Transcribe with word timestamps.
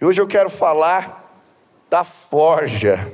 E 0.00 0.04
hoje 0.04 0.18
eu 0.18 0.26
quero 0.26 0.48
falar 0.48 1.30
da 1.90 2.04
forja. 2.04 3.12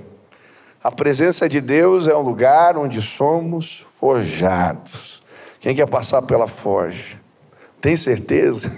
A 0.81 0.93
presença 0.93 1.49
de 1.49 1.61
Deus 1.61 2.07
é 2.07 2.15
um 2.17 2.21
lugar 2.21 2.77
onde 2.77 3.03
somos 3.03 3.85
forjados. 3.99 5.21
Quem 5.59 5.75
quer 5.75 5.89
passar 5.89 6.23
pela 6.23 6.47
forja? 6.47 7.21
Tem 7.81 7.97
certeza? 7.97 8.71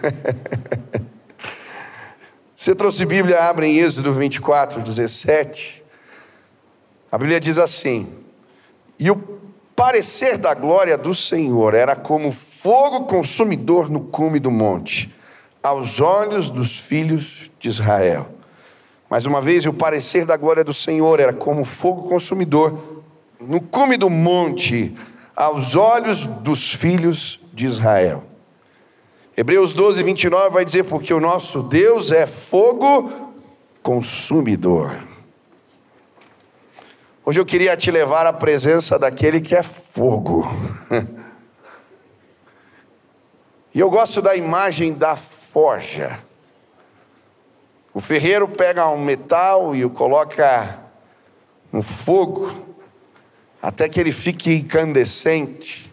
Você 2.56 2.74
trouxe 2.74 3.04
Bíblia, 3.04 3.44
abre 3.44 3.66
em 3.66 3.76
Êxodo 3.76 4.14
24, 4.14 4.80
17. 4.80 5.84
A 7.12 7.18
Bíblia 7.18 7.38
diz 7.38 7.58
assim: 7.58 8.24
E 8.98 9.10
o 9.10 9.16
parecer 9.76 10.38
da 10.38 10.54
glória 10.54 10.96
do 10.96 11.14
Senhor 11.14 11.74
era 11.74 11.94
como 11.94 12.32
fogo 12.32 13.04
consumidor 13.04 13.90
no 13.90 14.00
cume 14.00 14.40
do 14.40 14.50
monte, 14.50 15.14
aos 15.62 16.00
olhos 16.00 16.48
dos 16.48 16.78
filhos 16.78 17.47
de 17.58 17.68
Israel. 17.68 18.28
Mais 19.10 19.26
uma 19.26 19.40
vez, 19.40 19.64
o 19.66 19.72
parecer 19.72 20.24
da 20.24 20.36
glória 20.36 20.62
do 20.62 20.74
Senhor 20.74 21.18
era 21.18 21.32
como 21.32 21.64
fogo 21.64 22.08
consumidor 22.08 23.02
no 23.40 23.60
cume 23.60 23.96
do 23.96 24.10
monte, 24.10 24.94
aos 25.34 25.76
olhos 25.76 26.26
dos 26.26 26.72
filhos 26.72 27.40
de 27.52 27.66
Israel. 27.66 28.24
Hebreus 29.36 29.72
12, 29.72 30.02
29 30.02 30.50
vai 30.50 30.64
dizer: 30.64 30.84
Porque 30.84 31.14
o 31.14 31.20
nosso 31.20 31.62
Deus 31.62 32.10
é 32.10 32.26
fogo 32.26 33.32
consumidor. 33.82 34.98
Hoje 37.24 37.38
eu 37.38 37.46
queria 37.46 37.76
te 37.76 37.90
levar 37.90 38.26
à 38.26 38.32
presença 38.32 38.98
daquele 38.98 39.40
que 39.40 39.54
é 39.54 39.62
fogo. 39.62 40.46
E 43.74 43.80
eu 43.80 43.90
gosto 43.90 44.20
da 44.20 44.34
imagem 44.34 44.94
da 44.94 45.14
forja. 45.14 46.18
O 47.98 48.00
ferreiro 48.00 48.46
pega 48.46 48.88
um 48.88 49.04
metal 49.04 49.74
e 49.74 49.84
o 49.84 49.90
coloca 49.90 50.78
no 51.72 51.82
fogo, 51.82 52.76
até 53.60 53.88
que 53.88 53.98
ele 53.98 54.12
fique 54.12 54.54
incandescente. 54.54 55.92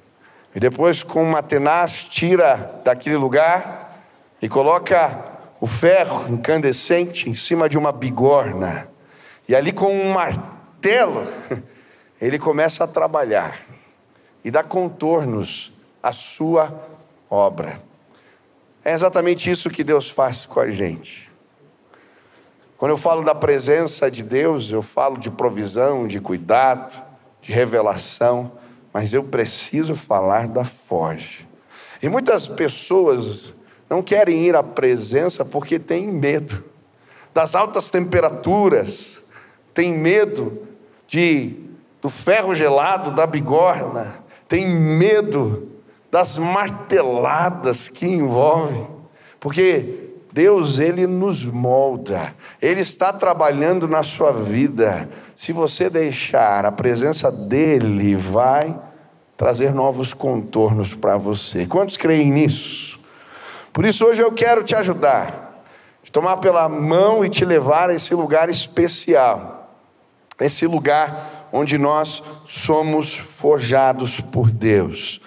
E 0.54 0.60
depois, 0.60 1.02
com 1.02 1.24
uma 1.24 1.42
tenaz, 1.42 2.04
tira 2.04 2.80
daquele 2.86 3.16
lugar 3.16 4.06
e 4.40 4.48
coloca 4.48 5.40
o 5.60 5.66
ferro 5.66 6.32
incandescente 6.32 7.28
em 7.28 7.34
cima 7.34 7.68
de 7.68 7.76
uma 7.76 7.92
bigorna. 7.92 8.88
E 9.50 9.56
ali, 9.56 9.72
com 9.72 9.92
um 9.92 10.14
martelo, 10.14 11.26
ele 12.22 12.38
começa 12.38 12.84
a 12.84 12.88
trabalhar 12.88 13.66
e 14.44 14.52
dá 14.52 14.62
contornos 14.62 15.74
à 16.04 16.14
sua 16.14 16.72
obra. 17.32 17.82
É 18.84 18.94
exatamente 18.94 19.50
isso 19.50 19.72
que 19.72 19.84
Deus 19.84 20.08
faz 20.08 20.46
com 20.46 20.60
a 20.60 20.70
gente. 20.70 21.25
Quando 22.86 22.92
eu 22.92 22.98
falo 23.00 23.24
da 23.24 23.34
presença 23.34 24.12
de 24.12 24.22
Deus, 24.22 24.72
eu 24.72 24.84
falo 24.84 25.18
de 25.18 25.32
provisão, 25.32 26.08
de 26.08 26.22
cuidado, 26.22 26.94
de 27.42 27.52
revelação, 27.52 28.52
mas 28.94 29.12
eu 29.12 29.24
preciso 29.24 29.96
falar 29.96 30.48
da 30.48 30.64
forja. 30.64 31.40
E 32.00 32.08
muitas 32.08 32.48
pessoas 32.48 33.56
não 33.90 34.04
querem 34.04 34.44
ir 34.44 34.56
à 34.56 34.62
presença 34.62 35.44
porque 35.44 35.80
têm 35.80 36.08
medo 36.08 36.64
das 37.34 37.56
altas 37.56 37.90
temperaturas, 37.90 39.20
têm 39.74 39.92
medo 39.92 40.68
de 41.08 41.66
do 42.04 42.08
ferro 42.08 42.54
gelado 42.54 43.10
da 43.16 43.26
bigorna, 43.26 44.14
têm 44.48 44.70
medo 44.70 45.72
das 46.12 46.38
marteladas 46.38 47.90
que 47.90 48.06
envolvem, 48.06 48.86
porque 49.40 50.05
Deus, 50.36 50.80
Ele 50.80 51.08
nos 51.08 51.46
molda, 51.46 52.36
Ele 52.62 52.82
está 52.82 53.14
trabalhando 53.14 53.88
na 53.88 54.04
sua 54.04 54.34
vida. 54.34 55.10
Se 55.34 55.54
você 55.54 55.90
deixar, 55.90 56.66
a 56.66 56.74
presença 56.74 57.32
dEle 57.32 58.18
vai 58.18 58.78
trazer 59.38 59.74
novos 59.74 60.14
contornos 60.14 60.94
para 60.94 61.16
você. 61.16 61.66
Quantos 61.66 61.96
creem 61.96 62.34
nisso? 62.34 63.00
Por 63.72 63.86
isso, 63.86 64.04
hoje 64.04 64.22
eu 64.22 64.30
quero 64.34 64.66
te 64.66 64.76
ajudar, 64.76 65.64
te 66.04 66.12
tomar 66.12 66.36
pela 66.38 66.68
mão 66.68 67.24
e 67.24 67.30
te 67.30 67.46
levar 67.46 67.90
a 67.90 67.94
esse 67.94 68.14
lugar 68.14 68.50
especial, 68.50 69.74
esse 70.38 70.68
lugar 70.68 71.48
onde 71.50 71.78
nós 71.78 72.22
somos 72.50 73.16
forjados 73.16 74.20
por 74.20 74.52
Deus. 74.52 75.22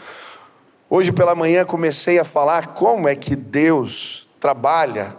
Hoje 0.91 1.13
pela 1.13 1.35
manhã 1.35 1.65
comecei 1.65 2.19
a 2.19 2.25
falar 2.25 2.75
como 2.75 3.09
é 3.09 3.17
que 3.17 3.35
Deus 3.35 4.28
trabalha, 4.49 5.15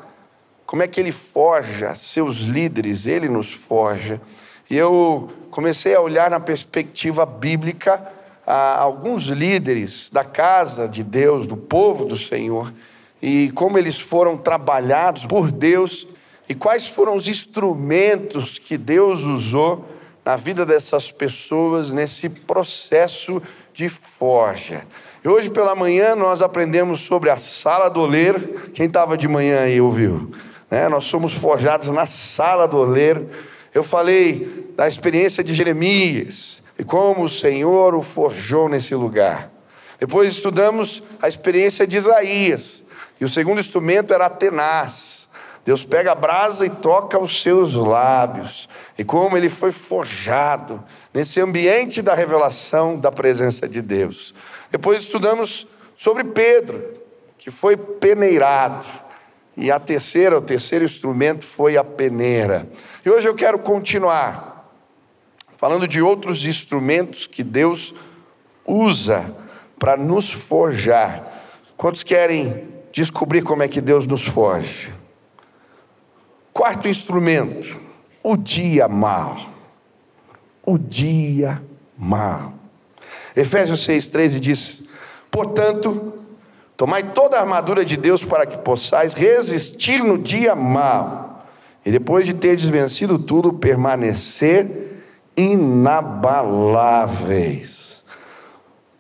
como 0.66 0.82
é 0.82 0.88
que 0.88 1.00
ele 1.00 1.12
forja 1.12 1.94
seus 1.96 2.38
líderes, 2.38 3.06
ele 3.06 3.30
nos 3.30 3.54
forja. 3.54 4.20
E 4.68 4.76
eu 4.76 5.30
comecei 5.52 5.94
a 5.94 6.02
olhar 6.02 6.32
na 6.32 6.40
perspectiva 6.40 7.28
bíblica 7.28 8.12
alguns 8.44 9.26
líderes 9.28 10.10
da 10.12 10.24
casa 10.24 10.88
de 10.88 11.04
Deus, 11.04 11.46
do 11.46 11.56
povo 11.56 12.06
do 12.06 12.18
Senhor, 12.18 12.74
e 13.22 13.52
como 13.52 13.78
eles 13.78 14.00
foram 14.00 14.36
trabalhados 14.36 15.28
por 15.28 15.52
Deus 15.52 16.08
e 16.48 16.56
quais 16.56 16.88
foram 16.88 17.16
os 17.16 17.28
instrumentos 17.28 18.58
que 18.58 18.80
Deus 18.80 19.26
usou 19.26 19.88
na 20.26 20.36
vida 20.38 20.66
dessas 20.66 21.12
pessoas 21.12 21.92
nesse 21.92 22.30
processo 22.30 23.40
de 23.76 23.90
forja. 23.90 24.88
E 25.24 25.28
hoje 25.28 25.50
pela 25.50 25.76
manhã 25.76 26.16
nós 26.16 26.42
aprendemos 26.42 27.02
sobre 27.02 27.30
a 27.30 27.38
sala 27.38 27.90
do 27.90 28.02
oleiro. 28.02 28.40
Quem 28.74 28.86
estava 28.86 29.18
de 29.18 29.28
manhã 29.28 29.62
aí 29.62 29.82
ouviu? 29.82 30.32
Né? 30.72 30.88
Nós 30.88 31.06
somos 31.06 31.34
forjados 31.34 31.90
na 31.90 32.06
sala 32.06 32.68
do 32.68 32.78
oleiro. 32.78 33.30
Eu 33.74 33.84
falei 33.84 34.72
da 34.78 34.88
experiência 34.88 35.44
de 35.44 35.54
Jeremias 35.54 36.62
e 36.78 36.84
como 36.86 37.24
o 37.24 37.30
Senhor 37.30 37.94
o 37.96 38.02
forjou 38.02 38.70
nesse 38.70 38.96
lugar. 38.96 39.52
Depois 40.00 40.32
estudamos 40.32 41.04
a 41.22 41.28
experiência 41.28 41.86
de 41.86 41.98
Isaías. 41.98 42.84
E 43.20 43.26
o 43.26 43.30
segundo 43.30 43.60
instrumento 43.60 44.14
era 44.14 44.30
tenaz. 44.30 45.28
Deus 45.66 45.84
pega 45.84 46.14
a 46.14 46.16
brasa 46.16 46.66
e 46.66 46.70
toca 46.70 47.20
os 47.20 47.42
seus 47.42 47.76
lábios. 47.76 48.70
E 49.00 49.04
como 49.06 49.38
ele 49.38 49.48
foi 49.48 49.72
forjado 49.72 50.84
nesse 51.14 51.40
ambiente 51.40 52.02
da 52.02 52.14
revelação 52.14 53.00
da 53.00 53.10
presença 53.10 53.66
de 53.66 53.82
Deus. 53.82 54.34
Depois 54.70 55.02
estudamos 55.02 55.66
sobre 55.96 56.26
Pedro, 56.26 56.84
que 57.38 57.50
foi 57.50 57.78
peneirado. 57.78 58.86
E 59.56 59.72
a 59.72 59.80
terceira, 59.80 60.38
o 60.38 60.42
terceiro 60.42 60.84
instrumento 60.84 61.46
foi 61.46 61.78
a 61.78 61.84
peneira. 61.84 62.68
E 63.06 63.10
hoje 63.10 63.26
eu 63.26 63.34
quero 63.34 63.60
continuar 63.60 64.70
falando 65.56 65.88
de 65.88 66.02
outros 66.02 66.46
instrumentos 66.46 67.26
que 67.26 67.42
Deus 67.42 67.94
usa 68.66 69.34
para 69.80 69.96
nos 69.96 70.30
forjar. 70.30 71.26
Quantos 71.78 72.04
querem 72.04 72.68
descobrir 72.92 73.44
como 73.44 73.64
é 73.64 73.70
que 73.70 73.80
Deus 73.80 74.06
nos 74.06 74.28
forja? 74.28 74.94
Quarto 76.52 76.90
instrumento, 76.90 77.88
o 78.24 78.38
dia 78.38 78.88
mal. 78.88 79.38
O 80.66 80.78
dia 80.78 81.62
mal. 81.98 82.54
Efésios 83.36 83.86
6,13 83.88 84.40
diz: 84.40 84.90
Portanto, 85.32 86.14
tomai 86.76 87.04
toda 87.04 87.38
a 87.38 87.42
armadura 87.42 87.86
de 87.86 87.96
Deus 87.98 88.24
para 88.24 88.46
que 88.46 88.58
possais 88.58 89.14
resistir 89.14 90.04
no 90.04 90.18
dia 90.18 90.56
mau, 90.56 91.46
e 91.86 91.92
depois 91.92 92.26
de 92.26 92.34
ter 92.34 92.58
vencido 92.58 93.18
tudo, 93.18 93.54
permanecer 93.54 95.02
inabaláveis. 95.36 98.04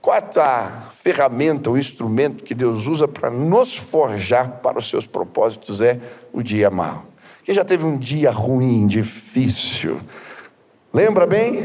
Quarta 0.01 0.89
ferramenta, 1.03 1.69
o 1.69 1.77
instrumento 1.77 2.43
que 2.43 2.55
Deus 2.55 2.87
usa 2.87 3.07
para 3.07 3.29
nos 3.29 3.75
forjar 3.75 4.59
para 4.61 4.79
os 4.79 4.89
seus 4.89 5.05
propósitos 5.05 5.81
é 5.81 5.99
o 6.31 6.41
dia 6.41 6.69
mau. 6.69 7.08
Quem 7.43 7.55
já 7.55 7.63
teve 7.63 7.85
um 7.85 7.97
dia 7.97 8.31
ruim, 8.31 8.87
difícil? 8.87 9.99
Lembra 10.93 11.25
bem? 11.25 11.63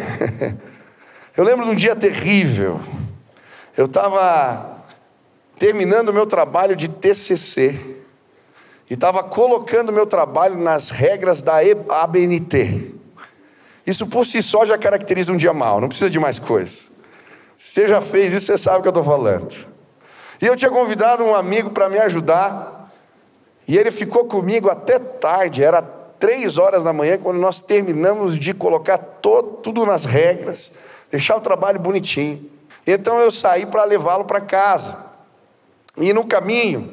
Eu 1.37 1.43
lembro 1.45 1.65
de 1.65 1.73
um 1.73 1.75
dia 1.75 1.97
terrível. 1.97 2.81
Eu 3.77 3.87
estava 3.87 4.85
terminando 5.59 6.11
o 6.11 6.13
meu 6.13 6.27
trabalho 6.27 6.77
de 6.77 6.87
TCC 6.87 7.79
e 8.89 8.95
estava 8.95 9.23
colocando 9.23 9.89
o 9.89 9.93
meu 9.93 10.07
trabalho 10.07 10.57
nas 10.57 10.91
regras 10.91 11.43
da 11.43 11.57
ABNT. 12.03 12.95
Isso 13.87 14.07
por 14.07 14.25
si 14.25 14.43
só 14.43 14.65
já 14.65 14.79
caracteriza 14.79 15.33
um 15.33 15.37
dia 15.37 15.53
mal, 15.53 15.81
não 15.81 15.89
precisa 15.89 16.09
de 16.09 16.19
mais 16.19 16.39
coisa. 16.39 16.95
Você 17.57 17.89
já 17.89 18.01
fez 18.01 18.33
isso, 18.33 18.47
você 18.47 18.59
sabe 18.59 18.79
o 18.79 18.83
que 18.83 18.89
eu 18.89 18.91
estou 18.91 19.05
falando. 19.05 19.55
E 20.41 20.47
eu 20.47 20.57
tinha 20.57 20.71
convidado 20.71 21.25
um 21.25 21.35
amigo 21.35 21.71
para 21.71 21.89
me 21.89 21.99
ajudar, 21.99 22.84
e 23.67 23.77
ele 23.77 23.91
ficou 23.91 24.25
comigo 24.27 24.69
até 24.69 24.99
tarde, 24.99 25.63
era 25.63 25.83
três 25.83 26.59
horas 26.59 26.85
da 26.85 26.93
manhã, 26.93 27.19
quando 27.19 27.39
nós 27.39 27.61
terminamos 27.61 28.39
de 28.39 28.55
colocar 28.55 28.99
todo, 28.99 29.59
tudo 29.59 29.85
nas 29.87 30.05
regras 30.05 30.71
deixar 31.15 31.37
o 31.37 31.41
trabalho 31.41 31.79
bonitinho. 31.79 32.51
Então 32.85 33.21
eu 33.21 33.31
saí 33.31 33.67
para 33.67 33.85
levá-lo 33.85 34.25
para 34.25 34.41
casa. 34.41 35.13
E 35.97 36.13
no 36.13 36.27
caminho, 36.27 36.93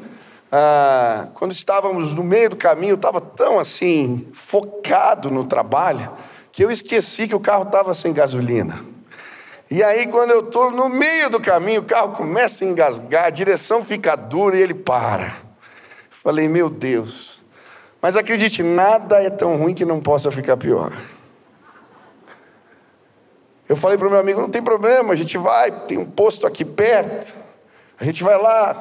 ah, 0.52 1.28
quando 1.34 1.52
estávamos 1.52 2.14
no 2.14 2.24
meio 2.24 2.52
do 2.52 2.56
caminho, 2.56 2.92
eu 2.92 2.96
estava 2.96 3.20
tão 3.20 3.58
assim, 3.58 4.28
focado 4.32 5.32
no 5.32 5.46
trabalho, 5.46 6.12
que 6.52 6.64
eu 6.64 6.70
esqueci 6.70 7.28
que 7.28 7.34
o 7.34 7.40
carro 7.40 7.64
estava 7.64 7.96
sem 7.96 8.14
gasolina. 8.14 8.86
E 9.72 9.82
aí, 9.82 10.06
quando 10.06 10.32
eu 10.32 10.42
estou 10.42 10.70
no 10.70 10.88
meio 10.88 11.30
do 11.30 11.40
caminho, 11.40 11.82
o 11.82 11.86
carro 11.86 12.14
começa 12.16 12.64
a 12.64 12.68
engasgar, 12.68 13.26
a 13.26 13.30
direção 13.32 13.84
fica 13.84 14.16
dura 14.16 14.56
e 14.56 14.62
ele 14.62 14.76
para. 14.76 15.34
Falei, 16.24 16.48
meu 16.48 16.70
Deus. 16.70 17.42
Mas 18.00 18.16
acredite, 18.16 18.62
nada 18.62 19.22
é 19.22 19.30
tão 19.30 19.58
ruim 19.58 19.74
que 19.74 19.86
não 19.86 20.00
possa 20.00 20.32
ficar 20.32 20.56
pior. 20.56 20.94
Eu 23.68 23.76
falei 23.76 23.98
para 23.98 24.08
o 24.08 24.10
meu 24.12 24.20
amigo: 24.20 24.40
não 24.40 24.50
tem 24.50 24.62
problema, 24.62 25.14
a 25.14 25.16
gente 25.16 25.38
vai, 25.38 25.72
tem 25.88 25.98
um 25.98 26.06
posto 26.06 26.46
aqui 26.46 26.64
perto, 26.64 27.34
a 28.00 28.04
gente 28.04 28.24
vai 28.24 28.38
lá. 28.40 28.76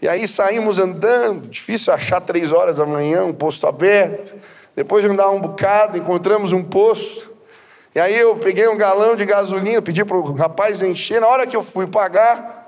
E 0.00 0.08
aí 0.08 0.26
saímos 0.26 0.80
andando, 0.80 1.46
difícil 1.48 1.92
achar 1.92 2.20
três 2.20 2.50
horas 2.50 2.78
da 2.78 2.86
manhã, 2.86 3.24
um 3.24 3.32
posto 3.32 3.66
aberto. 3.68 4.34
Depois 4.74 5.04
de 5.04 5.10
andar 5.10 5.30
um 5.30 5.40
bocado, 5.40 5.96
encontramos 5.96 6.52
um 6.52 6.64
posto. 6.64 7.30
E 7.94 8.00
aí 8.00 8.18
eu 8.18 8.34
peguei 8.36 8.66
um 8.66 8.76
galão 8.76 9.14
de 9.14 9.24
gasolina, 9.24 9.80
pedi 9.82 10.04
para 10.04 10.16
o 10.16 10.32
rapaz 10.32 10.82
encher. 10.82 11.20
Na 11.20 11.28
hora 11.28 11.46
que 11.46 11.54
eu 11.54 11.62
fui 11.62 11.86
pagar, 11.86 12.61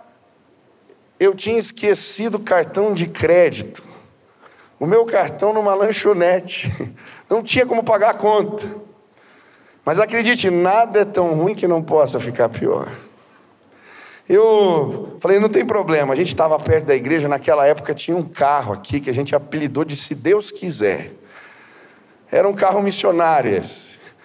eu 1.19 1.34
tinha 1.34 1.58
esquecido 1.58 2.37
o 2.37 2.40
cartão 2.40 2.93
de 2.93 3.06
crédito. 3.06 3.82
O 4.78 4.87
meu 4.87 5.05
cartão 5.05 5.52
numa 5.52 5.75
lanchonete. 5.75 6.72
Não 7.31 7.43
tinha 7.43 7.64
como 7.64 7.82
pagar 7.82 8.11
a 8.11 8.14
conta. 8.14 8.66
Mas 9.84 9.99
acredite, 9.99 10.50
nada 10.50 11.00
é 11.00 11.05
tão 11.05 11.34
ruim 11.34 11.55
que 11.55 11.69
não 11.69 11.82
possa 11.82 12.19
ficar 12.19 12.49
pior. 12.49 12.88
Eu 14.26 15.16
falei, 15.20 15.38
não 15.38 15.49
tem 15.50 15.64
problema. 15.64 16.14
A 16.14 16.16
gente 16.16 16.28
estava 16.28 16.58
perto 16.58 16.87
da 16.87 16.94
igreja, 16.94 17.28
naquela 17.28 17.66
época 17.66 17.94
tinha 17.94 18.16
um 18.16 18.22
carro 18.22 18.72
aqui 18.72 18.99
que 18.99 19.11
a 19.11 19.12
gente 19.12 19.34
apelidou 19.34 19.84
de 19.84 19.94
Se 19.94 20.14
Deus 20.14 20.50
Quiser. 20.50 21.12
Era 22.32 22.49
um 22.49 22.55
carro 22.55 22.82
missionário. 22.82 23.62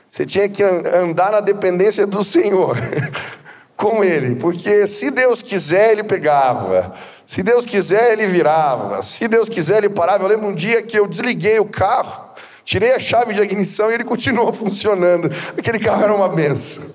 Você 0.07 0.25
tinha 0.25 0.47
que 0.47 0.63
andar 0.63 1.33
na 1.33 1.41
dependência 1.41 2.07
do 2.07 2.23
Senhor 2.23 2.77
com 3.79 4.03
ele, 4.03 4.35
porque 4.35 4.85
se 4.85 5.09
Deus 5.09 5.41
quiser, 5.41 5.93
ele 5.93 6.03
pegava. 6.03 6.93
Se 7.25 7.41
Deus 7.41 7.65
quiser, 7.65 8.11
ele 8.11 8.27
virava. 8.27 9.01
Se 9.01 9.25
Deus 9.25 9.47
quiser, 9.47 9.77
ele 9.77 9.87
parava. 9.87 10.25
Eu 10.25 10.27
lembro 10.27 10.49
um 10.49 10.53
dia 10.53 10.81
que 10.81 10.99
eu 10.99 11.07
desliguei 11.07 11.61
o 11.61 11.65
carro, 11.65 12.29
tirei 12.65 12.91
a 12.91 12.99
chave 12.99 13.33
de 13.33 13.41
ignição 13.41 13.89
e 13.89 13.93
ele 13.93 14.03
continuou 14.03 14.51
funcionando. 14.53 15.31
Aquele 15.57 15.79
carro 15.79 16.03
era 16.03 16.13
uma 16.13 16.27
benção. 16.27 16.93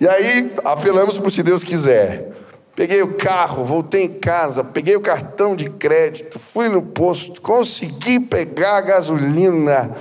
E 0.00 0.08
aí 0.08 0.52
apelamos 0.64 1.18
para 1.18 1.30
se 1.30 1.42
Deus 1.44 1.62
quiser. 1.62 2.32
Peguei 2.74 3.00
o 3.02 3.14
carro, 3.14 3.64
voltei 3.64 4.04
em 4.04 4.18
casa, 4.18 4.64
peguei 4.64 4.96
o 4.96 5.00
cartão 5.00 5.54
de 5.54 5.70
crédito, 5.70 6.38
fui 6.38 6.68
no 6.68 6.82
posto, 6.82 7.40
consegui 7.40 8.18
pegar 8.18 8.78
a 8.78 8.80
gasolina 8.80 9.96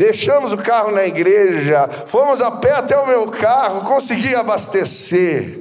Deixamos 0.00 0.54
o 0.54 0.56
carro 0.56 0.90
na 0.90 1.04
igreja, 1.04 1.86
fomos 2.06 2.40
a 2.40 2.52
pé 2.52 2.72
até 2.72 2.96
o 2.96 3.06
meu 3.06 3.26
carro, 3.28 3.86
consegui 3.86 4.34
abastecer. 4.34 5.58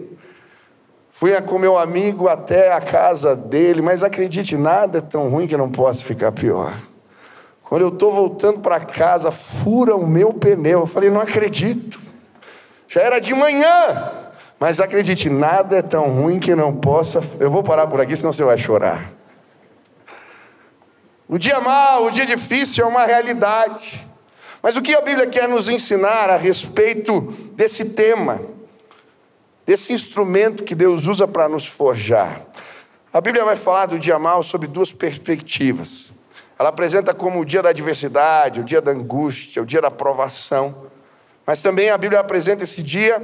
Fui 1.12 1.34
com 1.42 1.60
meu 1.60 1.78
amigo 1.78 2.30
até 2.30 2.72
a 2.72 2.80
casa 2.80 3.36
dele, 3.36 3.82
mas 3.82 4.02
acredite, 4.02 4.56
nada 4.56 5.00
é 5.00 5.02
tão 5.02 5.28
ruim 5.28 5.46
que 5.46 5.58
não 5.58 5.70
possa 5.70 6.06
ficar 6.06 6.32
pior. 6.32 6.74
Quando 7.66 7.82
eu 7.82 7.90
estou 7.90 8.14
voltando 8.14 8.60
para 8.60 8.80
casa, 8.80 9.30
fura 9.30 9.94
o 9.94 10.08
meu 10.08 10.34
pneu. 10.34 10.80
Eu 10.80 10.88
falei, 10.88 11.10
não 11.10 11.20
acredito. 11.20 12.00
Já 12.88 13.02
era 13.02 13.20
de 13.20 13.36
manhã. 13.36 13.68
Mas 14.58 14.80
acredite, 14.80 15.30
nada 15.30 15.80
é 15.80 15.82
tão 15.82 16.10
ruim 16.12 16.40
que 16.40 16.56
não 16.56 16.74
possa. 16.74 17.22
Eu 17.42 17.52
vou 17.52 17.62
parar 17.62 17.88
por 17.88 18.00
aqui, 18.00 18.16
senão 18.16 18.32
você 18.32 18.46
vai 18.46 18.58
chorar. 18.58 19.12
O 21.28 21.38
dia 21.38 21.60
mau, 21.60 22.06
o 22.06 22.10
dia 22.10 22.26
difícil 22.26 22.86
é 22.86 22.88
uma 22.88 23.06
realidade. 23.06 24.08
Mas 24.62 24.76
o 24.76 24.82
que 24.82 24.94
a 24.94 25.02
Bíblia 25.02 25.28
quer 25.28 25.48
nos 25.48 25.70
ensinar 25.70 26.30
a 26.30 26.38
respeito 26.38 27.22
desse 27.54 27.94
tema, 27.94 28.42
desse 29.66 29.94
instrumento 29.94 30.64
que 30.64 30.76
Deus 30.76 31.08
usa 31.08 31.28
para 31.28 31.48
nos 31.48 31.66
forjar? 31.66 32.46
A 33.12 33.22
Bíblia 33.22 33.46
vai 33.46 33.56
falar 33.56 33.88
do 33.88 33.98
dia 33.98 34.20
mal 34.20 34.44
sob 34.44 34.68
duas 34.68 34.92
perspectivas. 34.92 36.12
Ela 36.60 36.70
apresenta 36.70 37.14
como 37.14 37.40
o 37.40 37.46
dia 37.46 37.64
da 37.64 37.70
adversidade, 37.70 38.60
o 38.60 38.64
dia 38.64 38.82
da 38.82 38.92
angústia, 38.92 39.62
o 39.62 39.66
dia 39.66 39.82
da 39.82 39.90
provação. 39.90 40.88
Mas 41.46 41.62
também 41.62 41.90
a 41.90 41.98
Bíblia 41.98 42.20
apresenta 42.20 42.66
esse 42.66 42.84
dia 42.84 43.20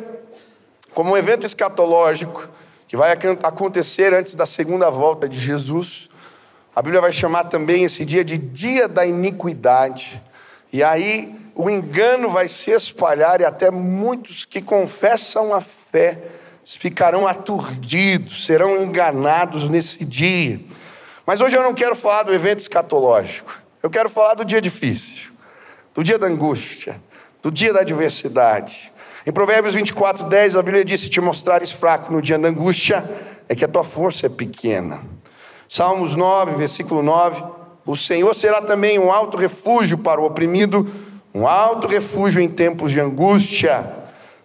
como 0.93 1.11
um 1.11 1.17
evento 1.17 1.45
escatológico 1.45 2.47
que 2.87 2.95
vai 2.95 3.11
acontecer 3.43 4.13
antes 4.13 4.35
da 4.35 4.45
segunda 4.45 4.89
volta 4.89 5.27
de 5.27 5.37
Jesus. 5.37 6.09
A 6.73 6.81
Bíblia 6.81 7.01
vai 7.01 7.11
chamar 7.11 7.43
também 7.45 7.83
esse 7.83 8.05
dia 8.05 8.23
de 8.23 8.37
dia 8.37 8.87
da 8.87 9.05
iniquidade. 9.05 10.23
E 10.75 10.83
aí 10.83 11.33
o 11.55 11.69
engano 11.69 12.29
vai 12.29 12.49
se 12.49 12.69
espalhar 12.69 13.39
e 13.39 13.45
até 13.45 13.71
muitos 13.71 14.43
que 14.43 14.61
confessam 14.61 15.53
a 15.53 15.61
fé 15.61 16.21
ficarão 16.65 17.25
aturdidos, 17.25 18.45
serão 18.45 18.83
enganados 18.83 19.69
nesse 19.69 20.03
dia. 20.03 20.59
Mas 21.25 21.39
hoje 21.39 21.55
eu 21.55 21.63
não 21.63 21.73
quero 21.73 21.95
falar 21.95 22.23
do 22.23 22.33
evento 22.33 22.59
escatológico. 22.59 23.57
Eu 23.81 23.89
quero 23.89 24.09
falar 24.09 24.33
do 24.33 24.43
dia 24.43 24.59
difícil, 24.59 25.31
do 25.93 26.03
dia 26.03 26.19
da 26.19 26.27
angústia, 26.27 27.01
do 27.41 27.49
dia 27.49 27.71
da 27.71 27.79
adversidade. 27.79 28.91
Em 29.25 29.31
Provérbios 29.31 29.75
24, 29.75 30.25
10, 30.25 30.57
a 30.57 30.61
Bíblia 30.61 30.83
diz: 30.83 30.99
Se 30.99 31.09
te 31.09 31.21
mostrares 31.21 31.71
fraco 31.71 32.11
no 32.11 32.21
dia 32.21 32.37
da 32.37 32.49
angústia, 32.49 33.01
é 33.47 33.55
que 33.55 33.63
a 33.63 33.67
tua 33.69 33.85
força 33.85 34.25
é 34.25 34.29
pequena. 34.29 35.01
Salmos 35.69 36.17
9, 36.17 36.55
versículo 36.55 37.01
9. 37.01 37.54
O 37.85 37.95
Senhor 37.95 38.33
será 38.33 38.61
também 38.61 38.97
um 38.97 39.11
alto 39.11 39.37
refúgio 39.37 39.99
para 39.99 40.19
o 40.19 40.25
oprimido, 40.25 40.89
um 41.33 41.47
alto 41.47 41.87
refúgio 41.87 42.41
em 42.41 42.49
tempos 42.49 42.91
de 42.91 42.99
angústia. 42.99 43.85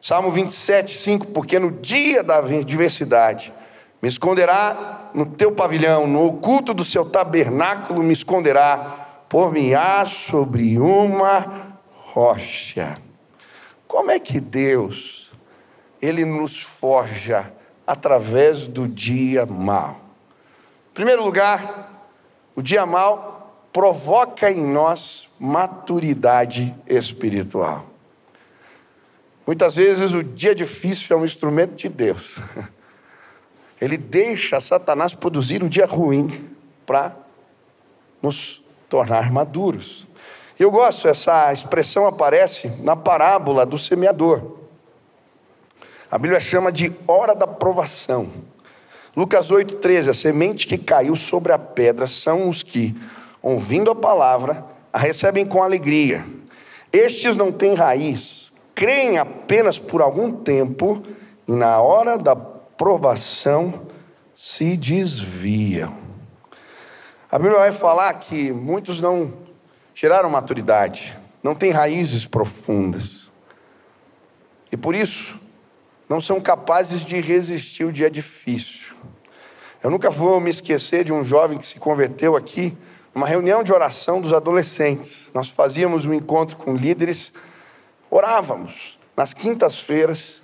Salmo 0.00 0.30
27, 0.30 0.92
5: 0.92 1.26
Porque 1.28 1.58
no 1.58 1.70
dia 1.70 2.22
da 2.22 2.38
adversidade 2.38 3.52
me 4.02 4.08
esconderá 4.08 5.10
no 5.14 5.24
teu 5.24 5.52
pavilhão, 5.52 6.06
no 6.06 6.26
oculto 6.26 6.74
do 6.74 6.84
seu 6.84 7.04
tabernáculo 7.04 8.02
me 8.02 8.12
esconderá, 8.12 9.24
por-me-á 9.28 10.04
sobre 10.04 10.78
uma 10.78 11.78
rocha. 12.12 12.94
Como 13.86 14.10
é 14.10 14.18
que 14.18 14.38
Deus, 14.38 15.30
Ele 16.00 16.24
nos 16.24 16.60
forja 16.60 17.52
através 17.86 18.66
do 18.66 18.86
dia 18.86 19.46
mau? 19.46 20.00
Em 20.90 20.94
primeiro 20.94 21.24
lugar, 21.24 21.99
o 22.54 22.62
dia 22.62 22.84
mal 22.84 23.68
provoca 23.72 24.50
em 24.50 24.64
nós 24.64 25.28
maturidade 25.38 26.74
espiritual. 26.86 27.86
Muitas 29.46 29.74
vezes 29.74 30.12
o 30.12 30.22
dia 30.22 30.54
difícil 30.54 31.16
é 31.16 31.20
um 31.20 31.24
instrumento 31.24 31.74
de 31.74 31.88
Deus. 31.88 32.38
Ele 33.80 33.96
deixa 33.96 34.60
Satanás 34.60 35.14
produzir 35.14 35.62
o 35.62 35.68
dia 35.68 35.86
ruim 35.86 36.50
para 36.84 37.16
nos 38.22 38.62
tornar 38.88 39.32
maduros. 39.32 40.06
Eu 40.58 40.70
gosto, 40.70 41.08
essa 41.08 41.52
expressão 41.52 42.06
aparece 42.06 42.82
na 42.82 42.94
parábola 42.94 43.64
do 43.64 43.78
semeador. 43.78 44.58
A 46.10 46.18
Bíblia 46.18 46.40
chama 46.40 46.70
de 46.70 46.92
hora 47.06 47.34
da 47.34 47.46
provação. 47.46 48.30
Lucas 49.16 49.50
8,13: 49.50 50.08
A 50.08 50.14
semente 50.14 50.66
que 50.66 50.78
caiu 50.78 51.16
sobre 51.16 51.52
a 51.52 51.58
pedra 51.58 52.06
são 52.06 52.48
os 52.48 52.62
que, 52.62 52.94
ouvindo 53.42 53.90
a 53.90 53.94
palavra, 53.94 54.64
a 54.92 54.98
recebem 54.98 55.44
com 55.44 55.62
alegria. 55.62 56.24
Estes 56.92 57.36
não 57.36 57.52
têm 57.52 57.74
raiz, 57.74 58.52
creem 58.74 59.18
apenas 59.18 59.78
por 59.78 60.00
algum 60.00 60.32
tempo 60.32 61.02
e, 61.46 61.52
na 61.52 61.80
hora 61.80 62.16
da 62.16 62.34
provação, 62.34 63.86
se 64.34 64.76
desviam. 64.76 65.94
A 67.30 67.38
Bíblia 67.38 67.58
vai 67.58 67.72
falar 67.72 68.14
que 68.14 68.50
muitos 68.50 69.00
não 69.00 69.32
tiraram 69.94 70.30
maturidade, 70.30 71.16
não 71.42 71.54
têm 71.54 71.70
raízes 71.70 72.26
profundas. 72.26 73.30
E 74.72 74.76
por 74.76 74.94
isso, 74.94 75.38
não 76.08 76.20
são 76.20 76.40
capazes 76.40 77.04
de 77.04 77.20
resistir 77.20 77.84
o 77.84 77.92
dia 77.92 78.10
difícil. 78.10 78.89
Eu 79.82 79.90
nunca 79.90 80.10
vou 80.10 80.38
me 80.38 80.50
esquecer 80.50 81.04
de 81.04 81.12
um 81.12 81.24
jovem 81.24 81.56
que 81.56 81.66
se 81.66 81.76
converteu 81.76 82.36
aqui, 82.36 82.76
numa 83.14 83.26
reunião 83.26 83.62
de 83.62 83.72
oração 83.72 84.20
dos 84.20 84.30
adolescentes. 84.30 85.30
Nós 85.32 85.48
fazíamos 85.48 86.04
um 86.04 86.12
encontro 86.12 86.54
com 86.58 86.76
líderes, 86.76 87.32
orávamos 88.10 88.98
nas 89.16 89.32
quintas-feiras, 89.32 90.42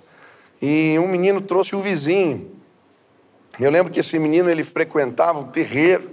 e 0.59 0.97
um 0.97 1.07
menino 1.07 1.39
trouxe 1.39 1.75
o 1.75 1.79
vizinho. 1.79 2.49
Eu 3.59 3.69
lembro 3.69 3.93
que 3.93 3.99
esse 3.99 4.17
menino 4.17 4.49
ele 4.49 4.63
frequentava 4.63 5.39
o 5.39 5.51
terreiro, 5.51 6.09